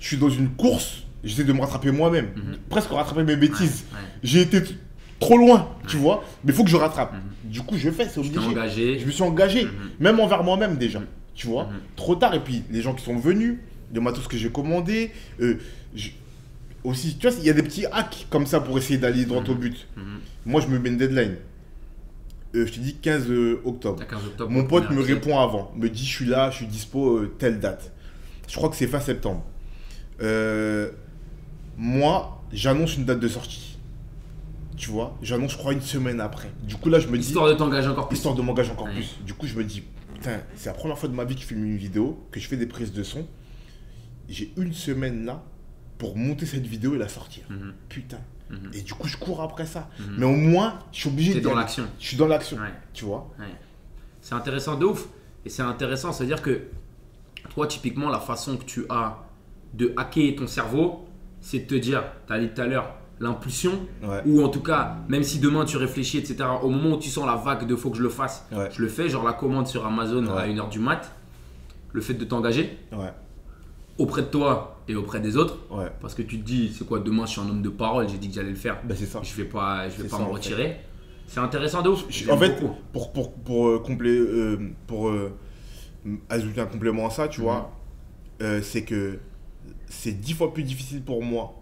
[0.00, 2.56] je suis dans une course, j'essaie de me rattraper moi-même, Mhm.
[2.68, 3.84] presque rattraper mes bêtises.
[3.92, 4.04] Ouais, ouais.
[4.24, 4.62] J'ai été
[5.20, 7.12] trop loin, tu vois, mais il faut que je rattrape.
[7.14, 7.50] Mhm.
[7.50, 8.38] Du coup, je fais, c'est obligé.
[8.38, 8.98] engagé.
[8.98, 9.70] Je me suis engagé, Mhm.
[10.00, 11.06] même envers moi-même déjà, Mhm.
[11.34, 11.68] tu vois.
[11.96, 13.56] Trop tard, et puis les gens qui sont venus,
[13.94, 15.58] le matos que j'ai commandé, euh,
[15.94, 16.10] je-
[16.84, 19.42] aussi, tu vois, il y a des petits hacks comme ça pour essayer d'aller droit
[19.48, 19.86] au but.
[20.44, 21.36] Moi, je me mets une deadline.
[22.54, 23.26] Euh, je te dis 15
[23.64, 23.98] octobre.
[23.98, 24.50] T'as 15 octobre.
[24.50, 27.58] Mon pote me répond avant, me dit je suis là, je suis dispo euh, telle
[27.60, 27.92] date.
[28.48, 29.44] Je crois que c'est fin septembre.
[30.22, 30.90] Euh,
[31.76, 33.75] moi, j'annonce une date de sortie.
[34.76, 36.50] Tu vois, j'annonce je crois une semaine après.
[36.62, 38.16] Du coup là je me dis Histoire de t'engager encore plus.
[38.16, 38.94] histoire de m'engager encore Ouais.
[38.94, 39.18] plus.
[39.24, 39.82] Du coup je me dis
[40.14, 42.46] putain, c'est la première fois de ma vie que je filme une vidéo, que je
[42.46, 43.26] fais des prises de son.
[44.28, 45.42] J'ai une semaine là
[45.98, 47.44] pour monter cette vidéo et la sortir.
[47.48, 47.72] Mhm.
[47.88, 48.18] Putain.
[48.50, 48.70] Mhm.
[48.74, 49.88] Et du coup je cours après ça.
[49.98, 50.14] Mhm.
[50.18, 51.86] Mais au moins je suis obligé d'y dans l'action.
[51.98, 52.58] Je suis dans l'action.
[52.58, 52.72] Ouais.
[52.92, 53.32] Tu vois.
[53.38, 53.46] Ouais.
[54.20, 55.08] C'est intéressant de ouf.
[55.44, 56.62] Et c'est intéressant, c'est-à-dire que
[57.50, 59.16] toi, typiquement, la façon que tu as
[59.74, 61.06] de hacker ton cerveau,
[61.40, 64.20] c'est de te dire, tu as dit tout à l'heure, l'impulsion, Ouais.
[64.26, 67.24] ou en tout cas, même si demain tu réfléchis, etc., au moment où tu sens
[67.26, 68.68] la vague de faut que je le fasse, Ouais.
[68.72, 70.48] je le fais, genre la commande sur Amazon à Ouais.
[70.52, 71.10] 1h du mat,
[71.92, 72.78] le fait de t'engager
[73.98, 75.58] auprès de toi et auprès des autres,
[76.00, 78.18] parce que tu te dis, c'est quoi, demain je suis un homme de parole, j'ai
[78.18, 79.20] dit que j'allais le faire, Bah ça.
[79.22, 80.76] je vais pas, je vais pas ça, me en retirer.
[81.26, 82.04] C'est intéressant de ouf.
[82.30, 82.74] En fait, beaucoup.
[82.92, 85.32] pour, pour, pour, euh, complé- euh, pour euh,
[86.28, 87.46] ajouter un complément à ça, tu Mhm.
[87.46, 87.72] vois,
[88.42, 89.18] euh, c'est que
[89.88, 91.54] c'est dix fois plus difficile pour moi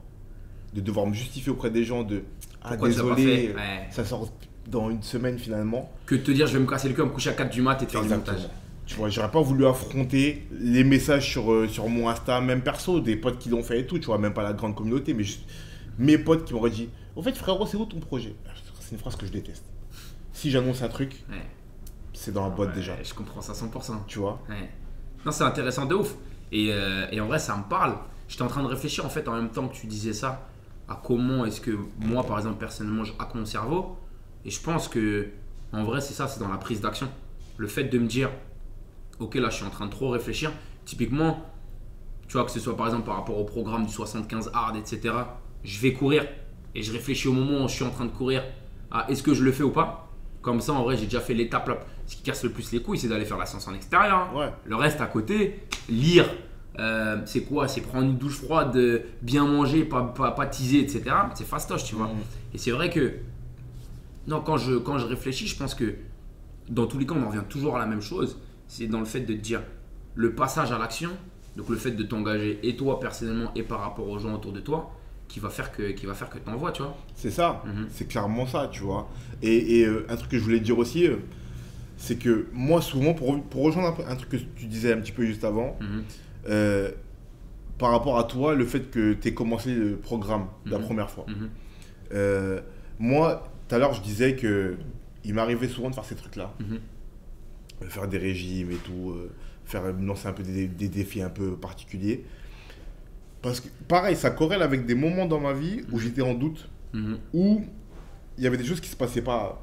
[0.74, 2.22] de devoir me justifier auprès des gens de
[2.62, 3.86] Ah, Pourquoi désolé, Ouais.
[3.90, 4.30] ça sort
[4.66, 5.92] dans une semaine finalement.
[6.06, 7.60] que de te dire je vais me casser le cul me coucher à 4 du
[7.62, 8.48] mat et de faire du montage.
[8.86, 13.00] Tu vois, j'aurais pas voulu affronter les messages sur, euh, sur mon Insta, même perso,
[13.00, 15.24] des potes qui l'ont fait et tout, tu vois, même pas la grande communauté, mais
[15.24, 15.42] juste
[15.98, 18.34] mes potes qui m'auraient dit Au fait, frérot, c'est où ton projet?
[18.80, 19.64] C'est une phrase que je déteste.
[20.32, 21.36] Si j'annonce un truc, Ouais.
[22.12, 24.04] c'est dans la boîte Ouais, déjà, Je comprends ça 100%.
[24.06, 24.40] tu vois?
[24.48, 24.68] Ouais.
[25.24, 26.14] Non, c'est intéressant de ouf.
[26.52, 27.96] Et, euh, et en vrai, ça me parle.
[28.28, 30.46] J'étais en train de réfléchir en fait en même temps que tu disais ça
[30.88, 33.96] à comment est-ce que moi, par exemple, personnellement, je hack mon cerveau.
[34.44, 35.28] Et je pense que
[35.72, 37.08] en vrai, c'est ça, c'est dans la prise d'action.
[37.56, 38.30] Le fait de me dire,
[39.18, 40.52] ok, là, je suis en train de trop réfléchir.
[40.84, 41.42] Typiquement,
[42.28, 45.14] tu vois, que ce soit par exemple par rapport au programme du 75 hard, etc.
[45.62, 46.26] Je vais courir
[46.74, 48.42] et je réfléchis au moment où je suis en train de courir
[48.90, 50.08] à est-ce que je le fais ou pas.
[50.42, 51.78] Comme ça, en vrai, j'ai déjà fait l'étape là.
[52.06, 54.14] Ce qui casse le plus les couilles, c'est d'aller faire la séance en extérieur.
[54.34, 54.36] hein.
[54.38, 54.52] Ouais.
[54.66, 56.26] Le reste à côté, lire,
[56.78, 57.68] euh, c'est quoi?
[57.68, 61.02] C'est prendre une douche froide, euh, bien manger, pas, pas, pas teaser, etc.
[61.34, 62.06] C'est fastoche, tu vois.
[62.08, 62.20] Mhm.
[62.54, 63.12] Et c'est vrai que,
[64.26, 65.94] non, quand je, quand je réfléchis, je pense que
[66.68, 68.38] dans tous les cas, on en revient toujours à la même chose.
[68.68, 69.62] C'est dans le fait de te dire
[70.14, 71.10] le passage à l'action,
[71.56, 74.60] donc le fait de t'engager et toi personnellement et par rapport aux gens autour de
[74.60, 74.90] toi,
[75.28, 76.96] qui va faire que, qui va faire que t'envoies, tu vois.
[77.14, 77.86] C'est ça, Mhm.
[77.90, 79.08] c'est clairement ça, tu vois.
[79.42, 81.06] Et, et, euh, un truc que je voulais dire aussi,
[81.96, 85.24] c'est que moi, souvent, pour, pour rejoindre un, truc que tu disais un petit peu
[85.24, 86.02] juste avant, Mhm.
[86.48, 86.90] Euh,
[87.78, 90.84] par rapport à toi, le fait que tu aies commencé le programme la Mhm.
[90.84, 91.26] première fois.
[91.28, 91.50] Mhm.
[92.12, 92.60] Euh,
[92.98, 94.76] moi, tout à l'heure, je disais que
[95.24, 96.52] il m'arrivait souvent de faire ces trucs-là.
[96.60, 96.66] Mhm.
[97.82, 99.14] Euh, Faire des régimes et tout,
[99.64, 102.24] faire lancer un peu des, des défis un peu particuliers.
[103.42, 106.68] Parce que, pareil, ça corrèle avec des moments dans ma vie où j'étais en doute,
[107.34, 107.62] où
[108.38, 109.60] il y avait des choses qui se passaient pas.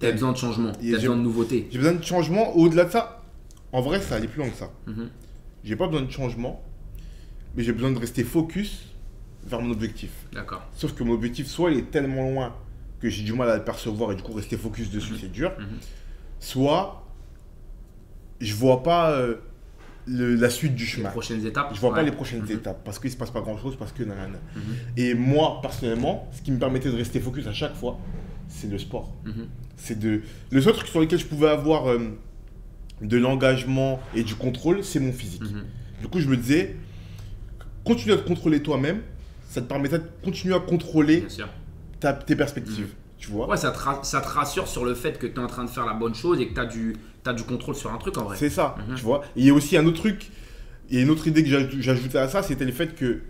[0.00, 1.68] T'as besoin de changement, t'as besoin de nouveauté.
[1.70, 2.56] J'ai besoin de changement.
[2.56, 3.22] Au-delà de ça,
[3.72, 4.70] en vrai, ça allait plus loin que ça.
[5.68, 5.70] Mhm.
[5.70, 6.62] J'ai pas besoin de changement,
[7.54, 8.86] mais j'ai besoin de rester focus
[9.46, 10.10] vers mon objectif.
[10.32, 10.62] D'accord.
[10.74, 12.54] Sauf que mon objectif, soit il est tellement loin
[13.00, 15.52] que j'ai du mal à le percevoir et du coup rester focus dessus, c'est dur.
[15.58, 15.66] Mhm.
[16.40, 17.04] Soit
[18.40, 19.36] je vois pas euh,
[20.06, 21.10] le- la suite du Les chemin.
[21.10, 22.50] prochaines étapes Je vois pas les prochaines Mhm.
[22.52, 24.38] étapes parce qu'il se passe pas grand chose, parce que nanana.
[24.56, 24.62] Mhm.
[24.96, 27.98] Et moi, personnellement, ce qui me permettait de rester focus à chaque fois,
[28.48, 29.12] c'est le sport.
[29.24, 29.46] Mhm.
[29.76, 30.22] C'est de.
[30.50, 31.98] Le seul truc sur lequel je pouvais avoir euh,
[33.02, 35.42] de l'engagement et du contrôle, c'est mon physique.
[35.42, 35.64] Mhm.
[36.02, 36.76] Du coup, je me disais,
[37.84, 39.00] continue à te contrôler toi-même,
[39.48, 41.24] ça te permettait de continuer à contrôler
[42.00, 42.88] ta- tes perspectives.
[43.18, 45.46] Tu vois Ouais, ça te, ça te rassure sur le fait que tu es en
[45.48, 46.94] train de faire la bonne chose et que tu as du,
[47.24, 48.36] t'as du contrôle sur un truc en vrai.
[48.36, 48.94] C'est ça, Mhm.
[48.96, 49.22] tu vois.
[49.36, 50.30] Et il y a aussi un autre truc,
[50.90, 53.22] et une autre idée que j'aj- j'ajoutais à ça, c'était le fait que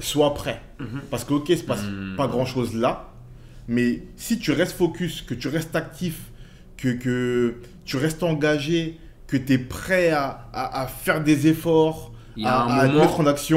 [0.00, 0.60] sois prêt.
[0.80, 1.02] Mhm.
[1.10, 2.16] Parce que, ok, il se passe Mhm.
[2.16, 3.12] pas grand chose là,
[3.68, 6.20] mais si tu restes focus, que tu restes actif,
[6.76, 7.54] que, que
[7.84, 12.12] tu restes engagé, que tu es prêt à, à- à faire des efforts,
[12.44, 13.56] à, mettre en action,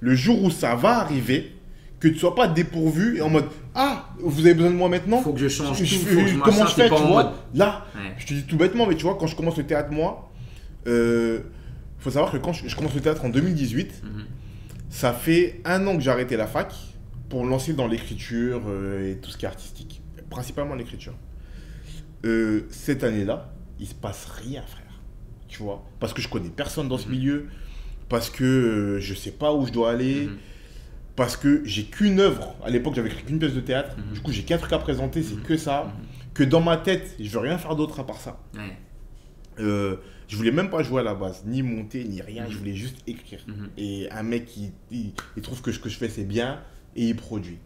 [0.00, 1.52] le jour où ça va arriver,
[2.00, 5.20] que tu sois pas dépourvu et en mode Ah, vous avez besoin de moi maintenant?
[5.22, 7.24] Faut que je change Je- tout, je- faut que je Comment je fais, tu vois?
[7.24, 8.14] mode- Là, Ouais.
[8.18, 10.30] je te dis tout bêtement, mais tu vois, quand je commence le théâtre, moi,
[10.86, 11.40] euh,
[11.98, 14.24] faut savoir que quand je, je commence le théâtre en 2018, Mhm.
[14.90, 16.72] ça fait un an que j'ai arrêté la fac
[17.30, 20.02] pour me lancer dans l'écriture euh, et tout ce qui est artistique.
[20.30, 21.14] Principalement l'écriture.
[22.24, 24.82] Euh, cette année-là, il se passe rien, frère.
[25.48, 25.84] Tu vois?
[26.00, 27.12] Parce que je connais personne dans ce Mhm.
[27.14, 27.46] milieu,
[28.08, 30.36] parce que euh, je sais pas où je dois aller, Mhm.
[31.16, 32.56] parce que j'ai qu'une œuvre.
[32.64, 33.96] À l'époque, j'avais écrit qu'une pièce de théâtre.
[33.96, 34.14] Mhm.
[34.14, 35.92] Du coup, j'ai qu'un truc à présenter, c'est que ça.
[36.32, 38.40] Que dans ma tête, je veux rien faire d'autre à part ça.
[39.60, 39.96] Euh,
[40.26, 42.46] je voulais même pas jouer à la base, ni monter, ni rien.
[42.48, 43.44] Je voulais juste écrire.
[43.78, 46.60] Et un mec, il, il, il trouve que ce que je fais, c'est bien
[46.96, 47.58] et il produit.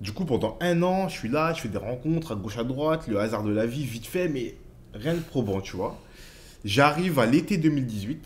[0.00, 2.64] Du coup, pendant un an, je suis là, je fais des rencontres à gauche à
[2.64, 4.54] droite, le hasard de la vie, vite fait, mais
[4.94, 6.00] rien de probant, tu vois.
[6.64, 8.24] J'arrive à l'été 2018.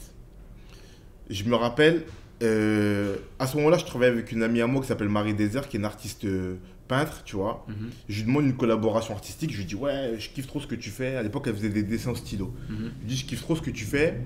[1.31, 2.05] Je me rappelle,
[2.43, 5.69] euh, à ce moment-là, je travaillais avec une amie à moi qui s'appelle Marie Désert,
[5.69, 6.57] qui est une artiste euh,
[6.89, 7.65] peintre, tu vois.
[7.69, 7.91] Mhm.
[8.09, 9.51] Je lui demande une collaboration artistique.
[9.53, 11.17] Je lui dis, ouais, je kiffe trop ce que tu fais.
[11.17, 12.53] À l'époque, elle faisait des dessins au stylo.
[12.69, 12.77] Mhm.
[12.77, 14.21] Je lui dis, je kiffe trop ce que tu fais.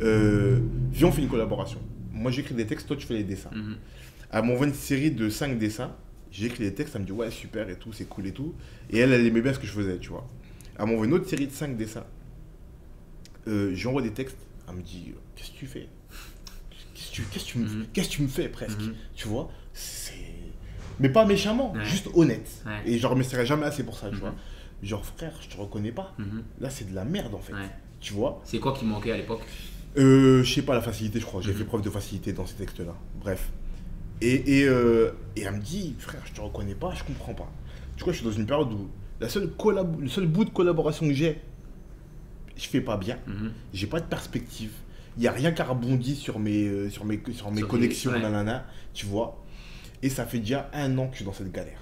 [0.00, 0.60] Euh,
[0.92, 1.80] viens, on fait une collaboration.
[2.12, 3.50] Moi, j'écris des textes, toi, tu fais les dessins.
[3.52, 3.76] Mhm.
[4.32, 5.94] Elle m'envoie une série de 5 dessins.
[6.38, 8.54] J'ai écrit les textes, elle me dit ouais super et tout, c'est cool et tout.
[8.90, 10.26] Et elle, elle aimait bien ce que je faisais, tu vois.
[10.78, 12.04] Elle m'envoie une autre série de 5 dessins.
[13.48, 14.36] Euh, J'envoie des textes,
[14.68, 15.88] elle me dit qu'est-ce que tu fais?
[16.94, 17.86] Qu'est-ce que tu, Mhm.
[18.10, 18.80] tu me fais presque?
[18.80, 18.94] Mhm.
[19.14, 19.50] Tu vois?
[19.72, 20.12] C'est.
[21.00, 21.84] Mais pas méchamment, Ouais.
[21.84, 22.50] juste honnête.
[22.66, 22.82] Ouais.
[22.90, 24.20] Et je remercierai jamais assez pour ça, tu Mhm.
[24.20, 24.34] vois.
[24.82, 26.12] Genre frère, je te reconnais pas.
[26.18, 26.42] Mhm.
[26.60, 27.54] Là c'est de la merde en fait.
[27.54, 27.70] Ouais.
[28.00, 28.42] Tu vois?
[28.44, 29.40] C'est quoi qui manquait à l'époque?
[29.96, 31.40] Euh, je sais pas, la facilité, je crois.
[31.40, 31.58] J'ai Mhm.
[31.58, 32.94] fait preuve de facilité dans ces textes-là.
[33.20, 33.50] Bref.
[34.20, 37.50] Et, et, euh, et elle me dit, frère, je te reconnais pas, je comprends pas.
[37.96, 38.88] Du coup, je suis dans une période où
[39.20, 41.40] la seule collab- le seul bout de collaboration que j'ai,
[42.56, 43.18] je fais pas bien.
[43.26, 43.52] Mhm.
[43.74, 44.72] J'ai pas de perspective.
[45.18, 47.68] Il y a rien qui a rebondi sur mes, euh, sur mes, sur mes Sur
[47.68, 48.20] connexions, ouais.
[48.20, 49.42] nanana, tu vois.
[50.02, 51.80] Et ça fait déjà un an que je suis dans cette galère.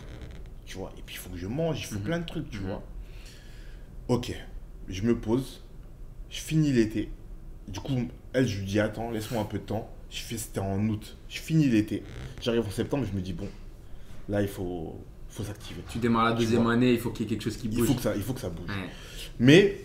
[0.67, 0.93] Tu vois.
[0.99, 2.03] Et puis, il faut que je mange, il faut Mhm.
[2.05, 2.67] plein de trucs, tu Mhm.
[2.67, 2.83] vois.
[4.09, 4.33] Ok.
[4.89, 5.63] Je me pose.
[6.31, 7.11] Je finis l'été.
[7.69, 7.97] Du coup,
[8.33, 9.89] elle, je lui dis attends, laisse-moi un peu de temps.
[10.15, 11.17] Je fais, c'était en août.
[11.29, 12.05] Je finis l'été.
[12.41, 13.49] J'arrive en septembre, je me dis bon,
[14.29, 14.97] là, il faut,
[15.29, 15.81] faut s'activer.
[15.91, 17.89] Tu démarres la deuxième année, il faut qu'il y ait quelque chose qui Il bouge.
[17.89, 18.69] faut que ça, il faut que ça bouge.
[18.69, 18.89] Ouais.
[19.41, 19.81] Mais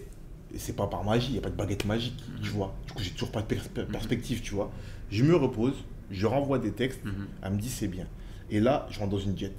[0.56, 2.42] c'est pas par magie, il n'y a pas de baguette magique, Mhm.
[2.44, 2.76] tu vois.
[2.86, 4.72] Du coup, j'ai toujours pas de pers- perspective, tu vois.
[5.10, 5.74] Je me repose,
[6.12, 7.28] je renvoie des textes, Mhm.
[7.42, 8.06] elle me dit c'est bien.
[8.52, 9.54] Et là, je rentre dans une jet.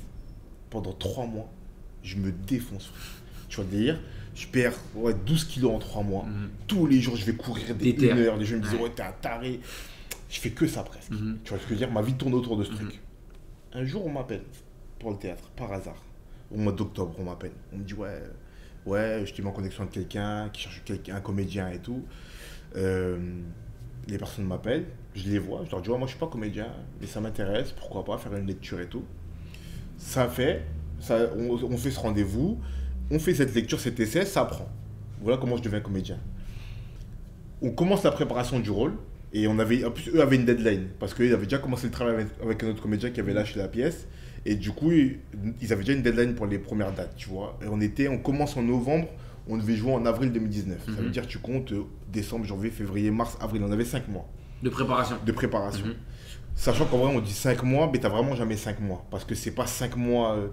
[0.71, 1.51] Pendant trois mois,
[2.05, 2.93] je me défonce.
[3.49, 3.99] Tu vois, délire,
[4.37, 6.25] je perds ouais, 12 kilos en trois mois.
[6.27, 6.51] Mhm.
[6.69, 8.37] Tous les jours, je vais courir des heure.
[8.37, 9.59] Les gens me disent, ouais, t'es un taré.
[10.31, 11.11] Je fais que ça presque.
[11.11, 11.39] Mhm.
[11.45, 11.91] Tu vois ce que je veux dire?
[11.93, 12.77] Ma vie tourne autour de ce Mhm.
[12.79, 13.01] truc.
[13.73, 14.43] Un jour, on m'appelle
[14.99, 16.03] pour le théâtre, par hasard.
[16.55, 17.53] Au mois d'octobre, on m'appelle.
[17.73, 18.23] On me dit, ouais,
[18.87, 22.03] ouais, je t'ai mis en connexion avec quelqu'un qui cherche quelqu'un, un comédien et tout.
[22.77, 23.19] Euh,
[24.09, 26.69] les personnes m'appellent, je les vois, je leur dis, ouais, moi je suis pas comédien,
[27.01, 29.05] mais ça m'intéresse, pourquoi pas faire une lecture et tout.
[29.99, 30.65] Ça fait,
[31.01, 32.59] ça, on, on fait ce rendez-vous,
[33.11, 34.69] on fait cette lecture, cet essai, ça prend.
[35.21, 36.19] Voilà comment je deviens comédien.
[37.63, 38.95] On commence la préparation du rôle,
[39.33, 41.93] et on avait, en plus, eux avaient une deadline, parce qu'ils avaient déjà commencé le
[41.93, 44.07] travail avec, avec un autre comédien qui avait lâché la pièce,
[44.47, 45.19] et du coup, ils,
[45.61, 47.59] ils avaient déjà une deadline pour les premières dates, tu vois.
[47.63, 49.09] Et on était, on commence en novembre,
[49.49, 50.79] on devait jouer en avril 2019.
[50.87, 51.11] Ça veut Mhm.
[51.11, 54.29] dire, tu comptes euh, décembre, janvier, février, mars, avril, on avait 5 mois
[54.63, 55.17] De préparation.
[55.25, 55.87] de préparation.
[55.87, 55.95] Mhm.
[56.57, 59.05] Sachant qu'en vrai, on dit 5 mois, mais t'as vraiment jamais 5 mois.
[59.11, 60.49] Parce que c'est pas 5 mois euh,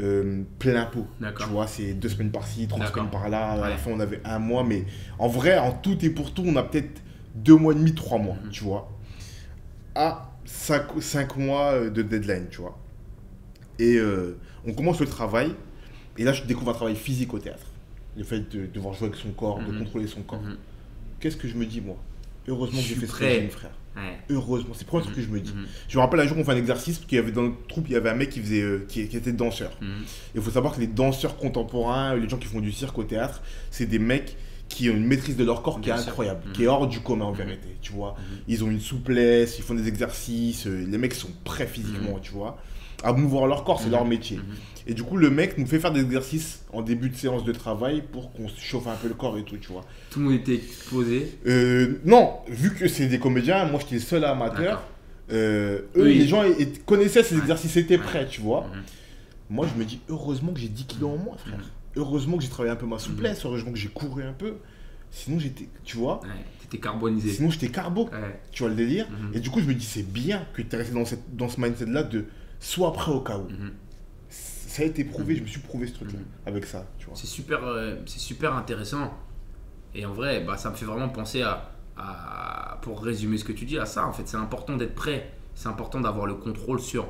[0.00, 1.06] euh, plein impôt.
[1.44, 2.96] Tu vois, c'est 2 semaines par-ci, 3 D'accord.
[2.96, 3.52] semaines par-là.
[3.52, 4.64] À la fin, on avait un mois.
[4.64, 4.84] Mais
[5.18, 7.00] en vrai, en tout et pour tout, on a peut-être
[7.36, 8.36] 2 mois et demi, 3 mois.
[8.44, 8.50] Mhm.
[8.50, 8.90] Tu vois.
[9.94, 12.78] À 5, mois euh, de deadline, tu vois.
[13.78, 15.54] Et euh, on commence le travail.
[16.18, 17.66] Et là, je découvre un travail physique au théâtre.
[18.16, 19.78] Le fait de devoir jouer avec son corps, de Mhm.
[19.80, 20.40] contrôler son corps.
[20.42, 20.56] Mhm.
[21.20, 21.96] Qu'est-ce que je me dis, moi?
[22.48, 23.28] Heureusement que j'ai fait ce prêt.
[23.34, 23.72] régime, frère.
[23.96, 24.18] Ouais.
[24.30, 25.52] Heureusement, c'est le premier truc que je me dis.
[25.88, 27.66] Je me rappelle un jour, on fait un exercice, parce qu'il y avait dans notre
[27.66, 29.72] troupe, il y avait un mec qui, faisait, euh, qui, qui était danseur.
[30.34, 33.42] Il faut savoir que les danseurs contemporains, les gens qui font du cirque au théâtre,
[33.70, 34.36] c'est des mecs
[34.68, 36.52] qui ont une maîtrise de leur corps qui est incroyable, Mhm.
[36.52, 38.16] qui est hors du commun en vérité, tu vois.
[38.18, 38.38] Mhm.
[38.48, 42.32] Ils ont une souplesse, ils font des exercices, euh, les mecs sont prêts physiquement, tu
[42.32, 42.58] vois,
[43.04, 43.92] à mouvoir leur corps, c'est Mhm.
[43.92, 44.36] leur métier.
[44.38, 44.44] Mhm.
[44.88, 47.52] Et du coup, le mec nous fait faire des exercices en début de séance de
[47.52, 49.84] travail pour qu'on se chauffe un peu le corps et tout, tu vois.
[50.10, 50.60] Tout le monde était
[50.90, 51.38] posé.
[51.46, 54.82] Euh, non, vu que c'est des comédiens, moi j'étais le seul amateur.
[55.32, 56.18] Euh, eux, Oui.
[56.18, 56.42] les gens
[56.86, 58.62] connaissaient ces exercices, étaient prêts, tu vois.
[58.72, 58.82] Mhm.
[59.50, 61.58] Moi, je me dis, heureusement que j'ai 10 kilos en moins, frère.
[61.96, 62.02] Mhm.
[62.02, 64.54] Heureusement que j'ai travaillé un peu ma souplesse, heureusement que j'ai couru un peu.
[65.10, 66.28] Sinon, j'étais, tu vois, Ouais,
[66.60, 67.30] T'étais carbonisé.
[67.32, 68.04] sinon j'étais carbo.
[68.12, 68.40] Ouais.
[68.50, 69.30] Tu vois le délire Mhm.
[69.34, 71.48] Et du coup, je me dis, c'est bien que tu es resté dans, cette, dans
[71.48, 72.24] ce mindset-là de
[72.60, 73.48] sois prêt au cas où.
[73.48, 73.72] Mhm.
[74.28, 76.24] Ça a été prouvé, je me suis prouvé ce truc-là Mhm.
[76.46, 77.14] avec ça, tu vois.
[77.16, 79.14] C'est super, euh, c'est super intéressant.
[79.94, 83.52] Et en vrai, bah, ça me fait vraiment penser à, à- pour résumer ce que
[83.52, 84.06] tu dis, à ça.
[84.06, 85.30] En fait, c'est important d'être prêt.
[85.54, 87.06] C'est important d'avoir le contrôle sur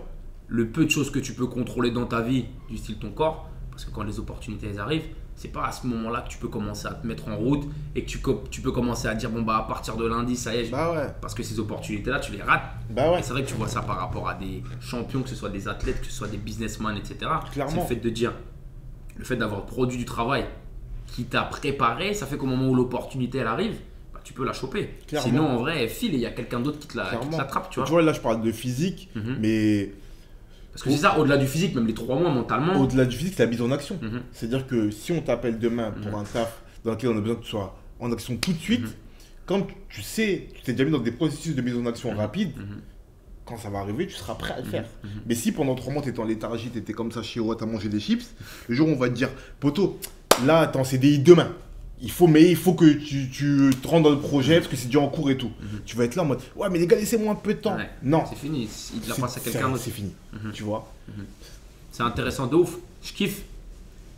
[0.46, 3.50] le peu de choses que tu peux contrôler dans ta vie, du style ton corps.
[3.76, 5.04] Parce que quand les opportunités elles arrivent,
[5.34, 8.04] c'est pas à ce moment-là que tu peux commencer à te mettre en route et
[8.04, 8.20] que tu,
[8.62, 10.70] peux commencer à dire bon bah à partir de lundi ça y est.
[10.70, 12.62] Bah ouais, Parce que ces opportunités-là, tu les rates.
[12.88, 13.20] bah ouais.
[13.20, 15.50] Et c'est vrai que tu vois ça par rapport à des champions, que ce soit
[15.50, 17.30] des athlètes, que ce soit des businessmen, etc.
[17.52, 17.70] Clairement.
[17.74, 18.32] C'est le fait de dire,
[19.18, 20.46] le fait d'avoir produit du travail
[21.08, 23.76] qui t'a préparé, ça fait qu'au moment où l'opportunité elle arrive,
[24.14, 24.94] bah, tu peux la choper.
[25.06, 25.28] Clairement.
[25.28, 27.68] Sinon, en vrai, elle file et il y a quelqu'un d'autre qui te la- l'attrape,
[27.68, 27.84] tu vois.
[27.86, 29.36] Tu vois, là, je parle de physique, Mhm.
[29.38, 29.92] mais
[30.76, 32.78] Parce que c'est ça, au-delà du physique, même les trois mois mentalement.
[32.80, 33.98] au-delà du physique, c'est la mise en action.
[34.02, 34.20] Mhm.
[34.32, 36.18] C'est-à-dire que si on t'appelle demain pour Mhm.
[36.18, 38.82] un taf dans lequel on a besoin que tu sois en action tout de suite,
[38.82, 38.90] Mhm.
[39.46, 42.52] quand tu sais, tu t'es déjà mis dans des processus de mise en action rapide,
[43.46, 44.84] quand ça va arriver, tu seras prêt à le faire.
[45.26, 47.62] Mais si pendant trois mois, tu étais en léthargie, tu étais comme ça chez Watt
[47.62, 48.26] à manger des chips,
[48.68, 49.98] le jour où on va te dire, poto,
[50.44, 51.52] là, t'es en CDI demain.
[52.02, 54.76] Il faut, mais il faut que tu, tu te rentres dans le projet parce que
[54.76, 55.50] c'est déjà en cours et tout.
[55.60, 55.80] Mhm.
[55.86, 57.76] Tu vas être là en mode, ouais, mais les gars, laissez-moi un peu de temps.
[57.76, 57.88] Ouais.
[58.02, 59.78] Non, C'est fini, il te la c'est- passe à quelqu'un c'est- d'autre.
[59.82, 60.52] C'est fini, Mhm.
[60.52, 60.92] tu vois.
[61.90, 62.76] C'est intéressant de ouf.
[63.02, 63.42] Je kiffe.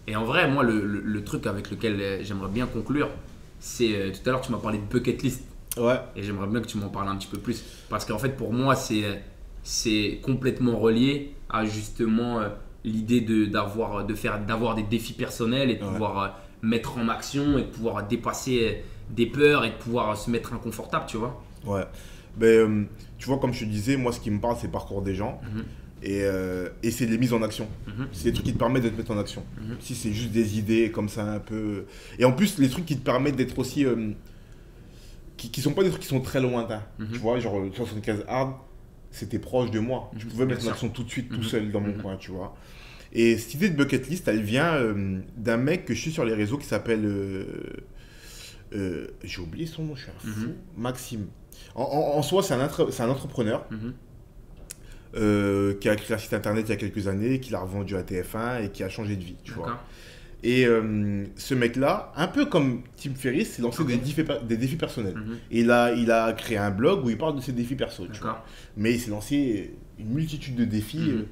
[0.09, 3.11] Et en vrai, moi, le, le- le truc avec lequel euh, j'aimerais bien conclure,
[3.61, 5.43] c'est euh, tout à l'heure, tu m'as parlé de bucket list.
[5.77, 7.63] Ouais, Et j'aimerais bien que tu m'en parles un petit peu plus.
[7.89, 9.23] Parce qu'en fait, pour moi, c'est,
[9.63, 12.49] c'est complètement relié à justement euh,
[12.85, 15.91] l'idée de, d'avoir, de faire, d'avoir des défis personnels et de Ouais.
[15.93, 16.29] pouvoir euh,
[16.63, 18.73] mettre en action et de pouvoir dépasser euh,
[19.11, 21.43] des peurs et de pouvoir se mettre inconfortable, tu vois.
[21.67, 21.85] ouais.
[22.37, 22.87] Ben,
[23.19, 25.15] tu vois, comme je te disais, moi, ce qui me parle, c'est le parcours des
[25.17, 25.41] gens.
[25.53, 25.65] Mhm.
[26.05, 27.67] Et, euh, et c'est les mises en action.
[27.89, 28.07] Mhm.
[28.13, 29.43] C'est des trucs qui te permettent de te mettre en action.
[29.61, 29.77] Mhm.
[29.81, 31.87] Si c'est juste des idées comme ça un peu.
[32.21, 33.85] Et en plus, les trucs qui te permettent d'être aussi.
[33.85, 34.11] euh,
[35.37, 36.83] qui, qui sont pas des trucs qui sont très lointains.
[37.13, 38.53] Tu vois, genre euh, 75 hard,
[39.11, 40.11] c'était proche de moi.
[40.17, 42.31] Je pouvais bien mettre en action tout de suite, tout seul dans mon coin, tu
[42.31, 42.57] vois.
[43.13, 46.25] Et cette idée de bucket list, elle vient euh, d'un mec que je suis sur
[46.25, 47.05] les réseaux qui s'appelle.
[47.05, 47.45] euh,
[48.75, 50.41] euh, J'ai oublié son nom, je suis un fou.
[50.41, 50.55] Mhm.
[50.77, 51.27] Maxime.
[51.75, 53.93] En, en- en soi, c'est un, entrepreneur Mhm.
[55.17, 57.97] euh, qui a créé un site internet il y a quelques années, qui l'a revendu
[57.97, 59.81] à TF1 et qui a changé de vie, tu vois.
[60.45, 60.67] Et
[61.35, 65.15] ce mec-là, un peu comme Tim Ferriss, s'est lancé des, défis, des défis personnels.
[65.17, 65.37] Mhm.
[65.51, 68.07] Et il a, il a créé un blog où il parle de ses défis perso,
[68.13, 68.45] tu vois.
[68.77, 71.25] Mais il s'est lancé une multitude de défis Mhm.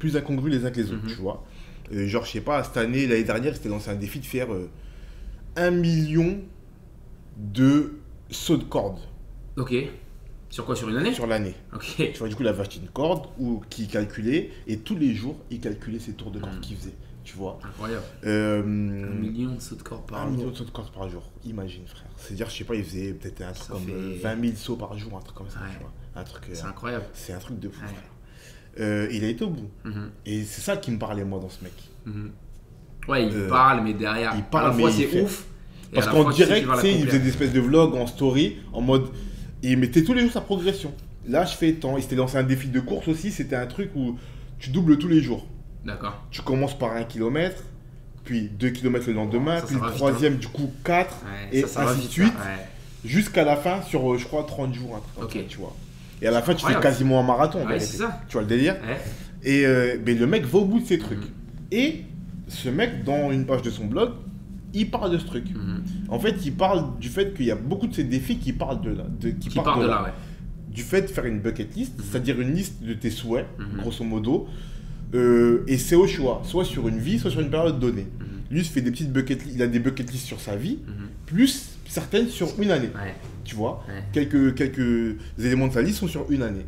[0.00, 1.10] Plus incongrus les uns que les autres, Mhm.
[1.10, 1.44] tu vois.
[1.92, 4.26] Euh, genre, je sais pas, cette année, l'année dernière, il s'était lancé un défi de
[4.26, 4.68] faire euh,
[5.56, 6.40] un million
[7.36, 7.92] de
[8.30, 8.98] sauts de corde
[9.56, 9.74] Ok.
[10.48, 11.12] Sur quoi Sur une année?
[11.14, 11.54] Sur l'année.
[11.74, 11.94] Ok.
[11.96, 15.14] Tu vois, du coup, il avait acheté une corde où, qui calculait, et tous les
[15.14, 16.60] jours, il calculait ses tours de corde Mhm.
[16.60, 16.94] qu'il faisait,
[17.24, 17.58] tu vois.
[17.62, 18.02] Incroyable.
[18.24, 20.32] Euh, Un million de sauts de corps par un jour.
[20.36, 22.08] million de sauts de corde par jour, imagine, frère.
[22.16, 24.56] C'est-à-dire, je sais pas, il faisait peut-être un truc Ça comme fait- euh, 20 000
[24.56, 25.66] sauts par jour, un truc comme ça, Ouais.
[25.72, 25.92] tu vois.
[26.16, 27.04] Un truc, C'est incroyable.
[27.14, 27.90] c'est un truc de fou, Ouais.
[28.80, 29.68] Euh, il a été au bout.
[29.84, 30.10] Mhm.
[30.26, 31.72] Et c'est ça qui me parlait, moi, dans ce mec.
[32.06, 32.30] Mhm.
[33.08, 35.44] Ouais, il Euh, parle, mais derrière, il parle, à la fois c'est ouf.
[35.92, 39.06] Parce qu'en direct, tu sais, il faisait des espèces de vlogs en story, en mode.
[39.62, 40.94] Il mettait tous les jours sa progression.
[41.28, 41.96] Là, je fais tant.
[41.96, 43.30] Il s'était lancé un défi de course aussi.
[43.32, 44.16] C'était un truc où
[44.58, 45.46] tu doubles tous les jours.
[45.84, 46.24] D'accord.
[46.30, 47.62] Tu commences par un kilomètre,
[48.24, 51.58] puis 2 km le lendemain, Ça, puis ça le vite, troisième, du coup 4, Ouais,
[51.58, 52.66] et ça, ainsi de suite, ouais.
[53.04, 55.32] jusqu'à la fin sur, euh, je crois, 30 jours, un truc comme Ok.
[55.32, 55.74] ça, tu vois.
[56.22, 57.58] Et à la fin, tu fais quasiment un marathon.
[57.58, 57.86] en Ouais, vérité.
[57.86, 58.20] c'est ça.
[58.28, 58.98] Tu vois le délire Ouais.
[59.42, 61.18] Et euh, mais le mec va au bout de ses trucs.
[61.18, 61.24] Mhm.
[61.72, 62.02] Et
[62.48, 64.10] ce mec, dans une page de son blog,
[64.74, 65.46] il parle de ce truc.
[65.54, 65.82] Mhm.
[66.08, 68.80] En fait, il parle du fait qu'il y a beaucoup de ces défis qui parlent
[68.82, 69.04] de là.
[69.20, 70.10] De, qui, Qui partent de là, ouais.
[70.68, 72.04] Du fait de faire une bucket list, Mhm.
[72.10, 73.46] c'est-à-dire une liste de tes souhaits,
[73.78, 74.46] grosso modo.
[75.14, 78.06] Euh, et c'est au choix, soit sur une vie, soit sur une période donnée.
[78.50, 80.78] Lui, il se fait des petites bucket il a des bucket lists sur sa vie,
[81.26, 82.90] plus certaines sur une année.
[82.94, 83.14] Ouais.
[83.44, 84.02] Tu vois Ouais.
[84.12, 86.66] quelques, quelques éléments de sa liste sont sur une année.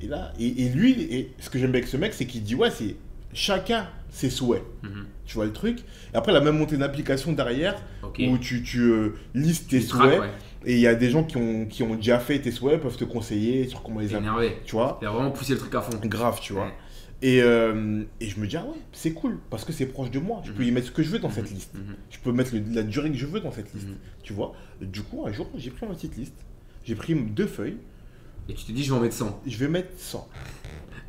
[0.00, 2.42] Et là, et, et lui, et ce que j'aime bien avec ce mec, c'est qu'il
[2.42, 2.96] dit ouais, c'est
[3.32, 4.62] chacun ses souhaits.
[4.82, 5.06] Mhm.
[5.24, 5.78] Tu vois le truc
[6.12, 8.20] Et après, la même montée d'application derrière, Ok.
[8.28, 10.20] où tu, tu euh, listes tes Tu souhaits.
[10.64, 12.96] Et il y a des gens qui ont, qui ont déjà fait tes souhaits, peuvent
[12.96, 14.58] te conseiller sur comment les énervé.
[14.64, 15.98] Tu vois Il a vraiment poussé le truc à fond.
[16.04, 16.70] Grave, tu vois.
[17.22, 20.18] Et, euh, et je me dis, ah ouais, c'est cool, parce que c'est proche de
[20.18, 20.42] moi.
[20.44, 20.68] Je peux Mhm.
[20.68, 21.54] y mettre ce que je veux dans cette Mhm.
[21.56, 21.74] liste.
[21.74, 21.94] Mhm.
[22.10, 23.86] Je peux mettre le- la durée que je veux dans cette liste.
[24.24, 26.34] Tu vois Du coup, un jour, j'ai pris ma petite liste.
[26.84, 27.76] J'ai pris deux feuilles.
[28.48, 29.40] Et tu te dis, je vais en mettre 100.
[29.46, 30.28] Je vais mettre 100.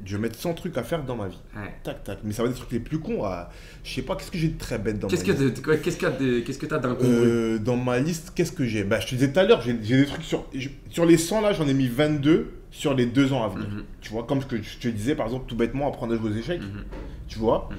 [0.05, 1.39] Je vais mettre 100 trucs à faire dans ma vie.
[1.55, 1.73] Ouais.
[1.83, 2.19] Tac, tac.
[2.23, 3.23] Mais ça va être des trucs les plus cons.
[3.23, 3.49] à-
[3.83, 5.99] Je sais pas, qu'est-ce que j'ai de très bête dans Qu'est-ce ma que liste qu'est-ce
[6.19, 8.83] de- qu'est-ce que t'as d'incongru Euh, Dans ma liste, qu'est-ce que j'ai?
[8.83, 10.45] Bah, Je te disais tout à l'heure, j'ai des trucs sur.
[10.91, 13.69] Sur les 100 là, j'en ai mis 22 sur les deux ans à venir.
[13.69, 13.83] Mhm.
[14.01, 16.31] Tu vois, comme ce que je te disais, par exemple, tout bêtement, apprendre à jouer
[16.31, 16.59] aux échecs.
[16.59, 16.83] Mhm.
[17.27, 17.77] Tu vois Mhm.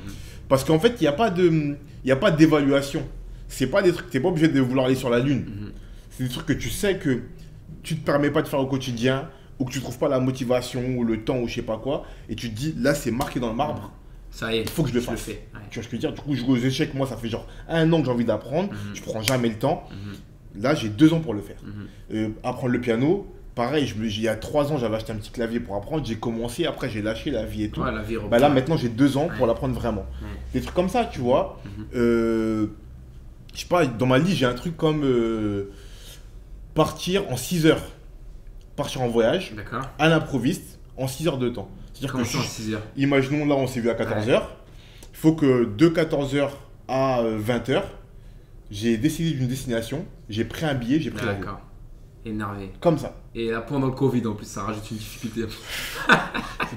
[0.48, 3.02] Parce qu'en fait, il n'y a pas de, y a pas d'évaluation.
[3.48, 5.72] C'est pas des trucs, t'es pas obligé de vouloir aller sur la lune.
[6.10, 7.22] C'est des trucs que tu sais que
[7.82, 9.28] tu te permets pas de faire au quotidien
[9.58, 12.04] ou que tu trouves pas la motivation ou le temps ou je sais pas quoi
[12.28, 13.92] et tu te dis là c'est marqué dans le marbre.
[14.30, 15.26] Ça y est, Il faut que je le fasse.
[15.28, 15.40] Ouais.
[15.70, 16.12] Tu vois ce que je veux dire?
[16.12, 18.70] Du coup, jouer aux échecs, moi ça fait genre un an que j'ai envie d'apprendre.
[18.94, 19.88] Je prends jamais le temps.
[20.56, 21.56] Là, j'ai deux ans pour le faire.
[22.12, 25.30] Euh, apprendre le piano, pareil, je il y a trois ans j'avais acheté un petit
[25.30, 26.04] clavier pour apprendre.
[26.04, 27.80] J'ai commencé, après j'ai lâché la vie et tout.
[27.82, 30.06] Ouais, la vie Bah là maintenant j'ai deux ans pour l'apprendre vraiment.
[30.22, 30.28] Ouais.
[30.54, 31.60] Des trucs comme ça, tu vois.
[31.64, 31.84] Mhm.
[31.94, 32.66] Euh,
[33.54, 35.70] je sais pas, dans ma liste j'ai un truc comme euh,
[36.74, 37.82] partir en 6 heures.
[38.76, 39.54] Partir en voyage
[39.98, 41.68] à l'improviste en 6 heures de temps.
[41.92, 42.82] C'est-à-dire que ça en je- 6 heures?
[42.96, 44.56] imaginons là on s'est vu à 14 heures.
[45.12, 47.88] Il faut que de 14 heures à 20 heures,
[48.70, 51.46] j'ai décidé d'une destination, j'ai pris un billet, j'ai pris l'avion.
[52.26, 52.70] Énervé.
[52.80, 53.12] Comme ça.
[53.34, 55.42] Et là, pendant le Covid, en plus, ça rajoute une difficulté.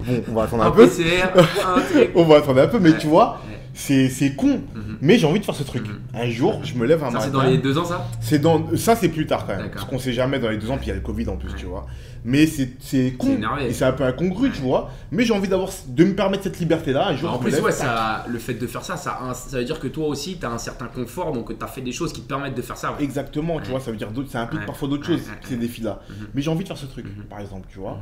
[0.06, 0.88] Bon, on va attendre Un un peu.
[0.88, 1.30] PCR,
[1.66, 2.12] un truc.
[2.16, 2.98] On va attendre un peu, mais Ouais.
[2.98, 3.57] tu vois, Ouais.
[3.78, 4.62] C'est c'est con.
[4.76, 4.98] Mhm.
[5.02, 5.88] Mais j'ai envie de faire ce truc.
[5.88, 6.00] Mhm.
[6.22, 7.26] Un jour, je me lève un Ça, matin.
[7.26, 9.86] c'est dans les deux ans, ça C'est dans ça c'est plus tard quand même parce
[9.86, 11.54] qu'on sait jamais dans les deux ans puis il y a le Covid en plus
[11.56, 11.86] tu vois
[12.26, 15.70] mais c'est c'est con et c'est un peu incongru tu vois mais j'ai envie d'avoir
[15.88, 18.40] de me permettre cette liberté là un jour en je me plus, ouais, ça, le
[18.40, 20.88] fait de faire ça, ça, ça veut dire que toi aussi, tu as un certain
[20.88, 22.96] confort, donc tu as fait des choses qui te permettent de faire ça.
[23.00, 26.28] exactement tu vois ça veut dire ça implique parfois d'autres choses ces défis là Mhm.
[26.34, 28.00] mais j'ai envie de faire ce truc par exemple tu vois.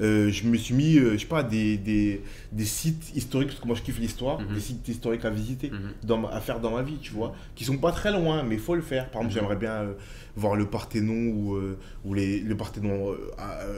[0.00, 2.22] Euh, je me suis mis euh, je sais pas des, des,
[2.52, 4.54] des sites historiques parce que moi je kiffe l'histoire Mhm.
[4.54, 5.92] des sites historiques à visiter Mhm.
[6.04, 8.56] dans ma- à faire dans ma vie tu vois qui sont pas très loin mais
[8.56, 9.40] il faut le faire par exemple Mhm.
[9.40, 9.92] j'aimerais bien euh,
[10.36, 13.14] voir le Parthénon ou, euh, ou les, le Parthénon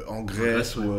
[0.09, 0.87] en Grèce ouais.
[0.87, 0.95] ou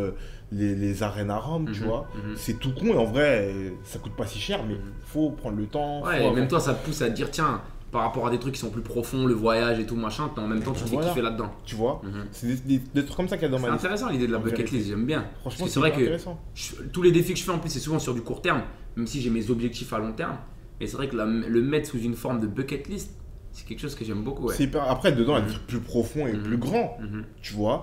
[0.52, 3.52] les, les arènes à Rome tu vois c'est tout con et en vrai
[3.84, 6.60] ça coûte pas si cher mais faut prendre le temps Ouais, et avoir- même toi,
[6.60, 7.60] ça te pousse à te dire, tiens,
[7.90, 10.46] par rapport à des trucs qui sont plus profonds, le voyage et tout, machin, en
[10.46, 11.08] même temps, tu te fais Voilà.
[11.08, 11.50] kiffer là-dedans.
[11.64, 12.26] tu vois Mhm.
[12.30, 14.08] c'est des, des- des trucs comme ça qu'il y a dans C'est ma liste intéressant
[14.10, 15.26] l'idée de la bucket list, j'aime bien.
[15.40, 16.16] franchement c'est c'est vrai que
[16.54, 18.62] je- tous les défis que je fais en plus, c'est souvent sur du court terme,
[18.96, 20.36] même si j'ai mes objectifs à long terme.
[20.80, 23.10] Mais c'est vrai que la- le mettre sous une forme de bucket list,
[23.52, 24.46] c'est quelque chose que j'aime beaucoup.
[24.46, 24.54] Ouais.
[24.56, 25.52] C'est hyper- après dedans il y a des Mhm.
[25.54, 26.42] trucs plus profonds et Mhm.
[26.44, 26.96] plus grands
[27.42, 27.82] tu vois.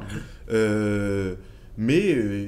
[0.51, 1.35] Euh,
[1.77, 2.47] mais euh,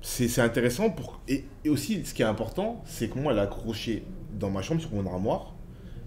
[0.00, 1.20] c'est c'est intéressant pour.
[1.28, 4.04] Et, et aussi, ce qui est important, c'est que moi, elle est accrochée
[4.38, 5.54] dans ma chambre sur mon armoire.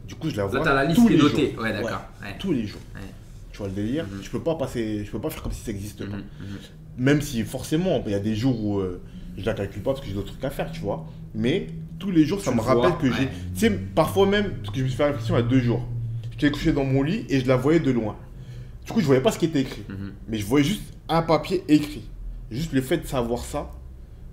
[0.08, 0.60] Du coup, je la vois.
[0.60, 1.51] Là, t'as la liste tous qui est les notée.
[1.54, 1.64] jours.
[1.64, 2.01] Ouais, d'accord.
[2.22, 2.36] Ouais.
[2.39, 2.82] tous les jours.
[3.51, 4.24] Tu vois le délire Mhm.
[4.24, 5.06] Je peux pas passer.
[5.06, 6.18] Je peux pas faire comme si ça n'existe pas.
[6.18, 6.24] Mhm.
[6.41, 6.58] Mhm.
[6.97, 9.01] Même si forcément, il y a des jours où euh,
[9.38, 11.06] je la calcule pas parce que j'ai d'autres trucs à faire, tu vois.
[11.36, 11.68] Mais
[11.99, 13.28] tous les jours, ça Tu me le rappelle que j'ai.
[13.28, 15.60] Tu sais, parfois même, parce que je me suis fait réflexion il y a deux
[15.60, 15.88] jours.
[16.32, 18.16] J'étais couché dans mon lit et je la voyais de loin.
[18.86, 19.84] Du coup, je voyais pas ce qui était écrit.
[20.28, 22.04] Mais je voyais juste un papier écrit.
[22.51, 23.72] Juste le fait de savoir ça,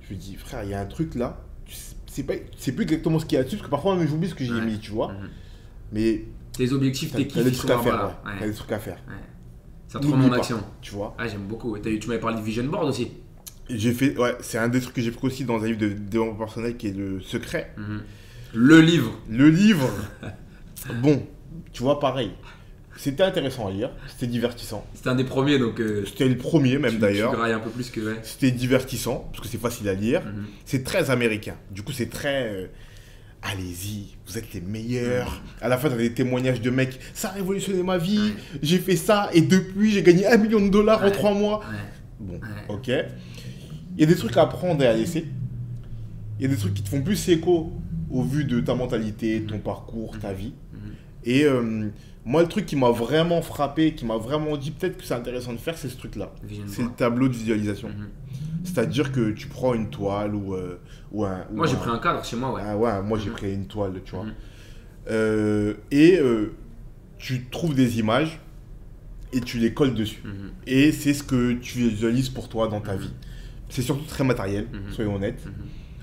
[0.09, 1.39] je me dis, frère, il y a un truc là.
[1.67, 1.75] tu
[2.07, 4.29] sais- pas, c'est plus exactement ce qu'il y a dessus, parce que parfois même j'oublie
[4.29, 4.65] ce que j'ai Ouais.
[4.65, 5.13] mis, tu vois.
[5.93, 8.17] Mais Tes objectifs, t'as tes t'as kiffs, des ils trucs à faire.
[8.39, 8.99] T'as des trucs à faire,
[9.89, 10.63] Ça te en action.
[10.81, 11.15] tu vois.
[11.19, 11.77] Ah, j'aime beaucoup.
[11.79, 13.09] T'as tu m'avais parlé du vision board aussi.
[13.69, 15.89] J'ai fait, ouais, c'est un des trucs que j'ai pris aussi dans un livre de
[15.89, 17.73] développement personnel qui est le secret.
[17.77, 18.03] Mhm.
[18.55, 19.13] Le livre.
[19.29, 19.89] Le livre,
[21.03, 21.25] bon,
[21.73, 22.33] tu vois, pareil.
[22.97, 24.85] C'était intéressant à lire, c'était divertissant.
[24.95, 25.81] C'était un des premiers, donc.
[25.81, 27.33] euh, C'était le premier même tu- Tu d'ailleurs.
[27.33, 28.01] grailles un peu plus que.
[28.01, 28.19] Ouais.
[28.23, 30.23] C'était divertissant, parce que c'est facile à lire.
[30.27, 30.45] Mhm.
[30.67, 31.55] C'est très américain.
[31.71, 32.53] Du coup, c'est très.
[32.53, 32.67] euh,
[33.43, 35.43] Allez-y, vous êtes les meilleurs.
[35.61, 37.01] À la fin, t'as des témoignages de mecs.
[37.15, 38.35] Ça a révolutionné ma vie.
[38.63, 41.61] J'ai fait ça et depuis, j'ai gagné un million de dollars en trois mois.
[41.61, 41.77] Ouais.
[42.21, 42.89] Bon, ok.
[42.89, 45.27] Il y a des trucs à prendre et à laisser.
[46.39, 47.73] Il y a des trucs qui te font plus écho
[48.11, 50.53] au vu de ta mentalité, ton parcours, ta vie.
[50.73, 50.81] Mhm.
[51.25, 51.91] Et euh,
[52.25, 55.53] moi, le truc qui m'a vraiment frappé, qui m'a vraiment dit peut-être que c'est intéressant
[55.53, 56.33] de faire, c'est ce truc-là.
[56.67, 57.89] C'est le tableau de visualisation.
[57.89, 58.09] Mhm.
[58.65, 60.79] C'est-à-dire que tu prends une toile ou, euh,
[61.13, 61.47] ou un.
[61.51, 62.63] ou Moi, j'ai pris un cadre chez moi, ouais.
[62.65, 63.37] Ah ouais, moi j'ai Mhm.
[63.37, 64.25] pris une toile, tu vois.
[64.25, 64.35] Mhm.
[65.11, 66.53] Euh, et euh,
[67.19, 68.39] tu trouves des images
[69.33, 70.21] et tu les colles dessus.
[70.25, 70.51] Mhm.
[70.67, 73.13] Et c'est ce que tu visualises pour toi dans ta vie.
[73.71, 75.43] C'est surtout très matériel, soyons honnêtes.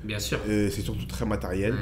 [0.04, 0.40] Bien sûr.
[0.48, 1.76] C'est surtout très matériel.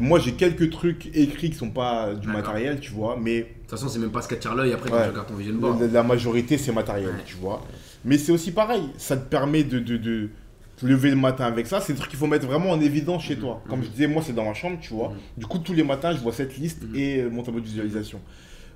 [0.00, 3.88] Moi j'ai quelques trucs écrits qui sont pas du matériel, tu vois, mais toute façon,
[3.88, 5.80] c'est même pas ce qu'attire l'œil après quand tu regardes ton vision board.
[5.80, 7.62] la, la majorité c'est matériel, tu vois.
[8.04, 10.30] Mais c'est aussi pareil, ça te permet de, de, de
[10.76, 11.80] te lever le matin avec ça.
[11.80, 13.40] C'est des trucs qu'il faut mettre vraiment en évidence chez Mhm.
[13.42, 13.62] toi.
[13.68, 13.84] Comme Mhm.
[13.86, 15.08] je disais, moi c'est dans ma chambre, tu vois.
[15.10, 15.16] Mhm.
[15.38, 18.20] Du coup, tous les matins, je vois cette liste et euh, mon tableau de visualisation.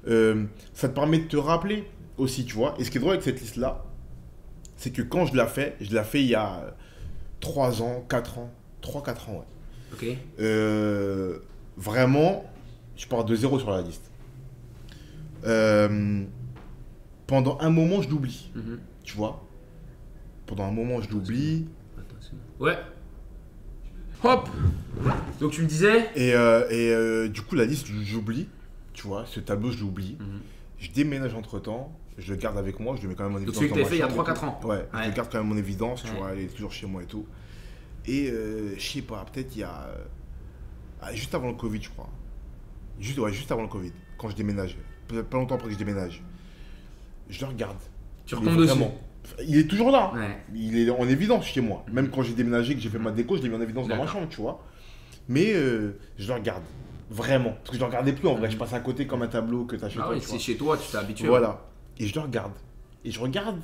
[0.08, 1.84] Euh, ça te permet de te rappeler
[2.18, 2.74] aussi, tu vois.
[2.78, 3.84] Et ce qui est drôle avec cette liste-là,
[4.76, 6.74] c'est que quand je l'ai fait, je l'ai fait il y a
[7.40, 8.50] 3 ans, 4 ans,
[8.82, 9.46] 3-4 ans, ouais.
[10.10, 10.16] Ok.
[10.40, 11.38] Euh,
[11.76, 12.44] vraiment,
[12.96, 14.10] je pars de zéro sur la liste.
[15.44, 16.24] Euh,
[17.26, 18.78] pendant un moment, je l'oublie, Mhm.
[19.02, 19.44] tu vois?
[20.46, 21.66] Pendant un moment, je l'oublie.
[21.98, 22.36] Attention.
[22.60, 22.76] Ouais.
[24.24, 24.48] Hop.
[25.40, 28.48] Donc tu me disais Et, euh, et euh, du coup, la liste, j'oublie.
[28.92, 30.16] Tu vois, ce tableau, je l'oublie.
[30.20, 30.40] Mhm.
[30.78, 31.92] Je déménage entre temps.
[32.18, 32.94] Je le garde avec moi.
[32.96, 33.56] Je le mets quand même en Donc évidence.
[33.62, 34.60] celui que ma fait il y a chambre et 3-4 ans.
[34.64, 36.02] Ouais, je le garde quand même en évidence.
[36.02, 36.16] Tu Ouais.
[36.18, 37.26] vois, elle est toujours chez moi et tout.
[38.06, 39.88] Et euh, je sais pas, peut-être il y a.
[41.00, 42.08] ah, juste avant le Covid, je crois.
[43.00, 44.76] Juste, ouais, juste avant le Covid, quand je déménage.
[45.08, 46.22] Pas longtemps après que je déménage.
[47.28, 47.76] Je le regarde.
[48.26, 48.82] Tu Il est retombes dessus.
[49.46, 50.12] Il est toujours là.
[50.14, 50.38] Ouais.
[50.54, 51.84] Il est en évidence chez moi.
[51.92, 53.96] Même quand j'ai déménagé, que j'ai fait ma déco, je l'ai mis en évidence dans
[53.96, 54.64] ma chambre, tu vois.
[55.28, 56.62] Mais euh, je le regarde.
[57.10, 57.50] Vraiment.
[57.50, 58.50] Parce que je le regardais plus en vrai.
[58.50, 60.14] Je passe à côté comme un tableau que tu as chez Ah toi.
[60.14, 61.28] oui, c'est chez toi, tu t'es habitué.
[61.28, 61.64] Voilà.
[61.98, 62.52] Et je le regarde.
[63.04, 63.60] Et je regarde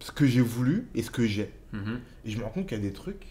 [0.00, 1.52] ce que j'ai voulu et ce que j'ai.
[1.72, 2.00] Mhm.
[2.24, 3.26] Et je me rends compte qu'il y a des trucs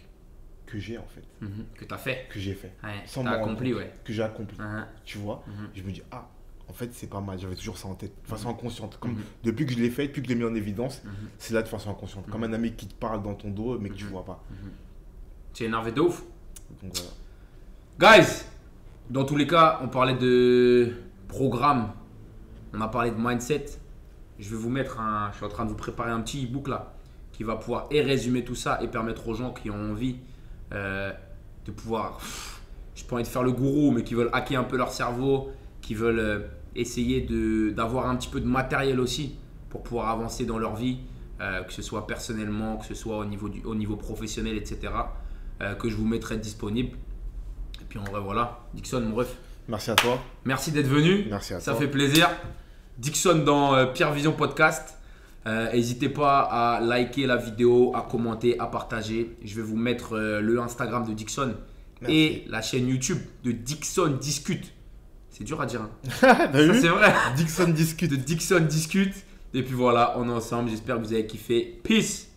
[0.72, 1.24] que j'ai en fait.
[1.42, 1.66] Mhm.
[1.78, 2.28] Que t'as fait.
[2.32, 2.74] Que j'ai fait.
[2.84, 3.02] Ouais.
[3.06, 3.92] Sans accompli, ouais.
[4.04, 4.58] Que j'ai accompli.
[4.60, 4.86] Mhm.
[5.06, 5.70] Tu vois Mhm.
[5.76, 6.28] Je me dis, ah,
[6.68, 7.38] en fait, c'est pas mal.
[7.40, 8.14] J'avais toujours ça en tête.
[8.24, 8.98] De façon inconsciente.
[9.00, 9.22] Comme Mhm.
[9.44, 11.12] depuis que je l'ai fait, depuis que je l'ai mis en évidence, Mhm.
[11.38, 12.28] c'est là de façon inconsciente.
[12.30, 14.12] Comme un ami qui te parle dans ton dos, mais que tu Mhm.
[14.12, 14.44] vois pas.
[15.54, 16.24] Tu es énervé de ouf.
[16.82, 16.94] Donc
[18.00, 18.18] voilà.
[18.18, 18.44] Guys,
[19.10, 20.94] dans tous les cas, on parlait de
[21.28, 21.92] programme,
[22.74, 23.66] on a parlé de mindset.
[24.40, 25.30] Je vais vous mettre un.
[25.32, 26.94] Je suis en train de vous préparer un petit e-book là
[27.34, 30.18] qui va pouvoir et résumer tout ça et permettre aux gens qui ont envie
[30.74, 31.12] euh,
[31.66, 32.18] de pouvoir.
[32.18, 32.62] pff,
[32.96, 35.52] Je pas envie de faire le gourou, mais qui veulent hacker un peu leur cerveau,
[35.82, 36.40] qui veulent euh,
[36.76, 37.22] essayer
[37.76, 39.36] d'avoir un petit peu de matériel aussi
[39.70, 41.00] pour pouvoir avancer dans leur vie,
[41.42, 44.80] euh, que ce soit personnellement, que ce soit au niveau, du, au niveau professionnel, etc.
[45.62, 46.98] euh, que je vous mettrai disponible.
[47.82, 48.60] Et puis en vrai, voilà.
[48.74, 49.36] Dixon, mon ref,
[49.68, 50.20] Merci à toi.
[50.46, 51.26] merci d'être venu.
[51.30, 51.82] Merci à Ça toi.
[51.82, 52.30] fait plaisir.
[52.98, 54.98] Dixon dans Pierre Vision Podcast.
[55.48, 59.36] Euh, N'hésitez pas à liker la vidéo, à commenter, à partager.
[59.44, 61.56] Je vais vous mettre euh, le Instagram de Dixon
[62.02, 62.16] Merci.
[62.16, 64.72] et la chaîne YouTube de Dixon Discute.
[65.30, 65.82] C'est dur à dire.
[65.82, 66.50] hein.
[66.54, 67.14] Vu c'est vrai.
[67.36, 68.12] Dixon discute.
[68.12, 69.14] De Dixon Discute.
[69.54, 70.70] Et puis voilà, on est ensemble.
[70.70, 71.80] J'espère que vous avez kiffé.
[71.84, 72.28] Peace.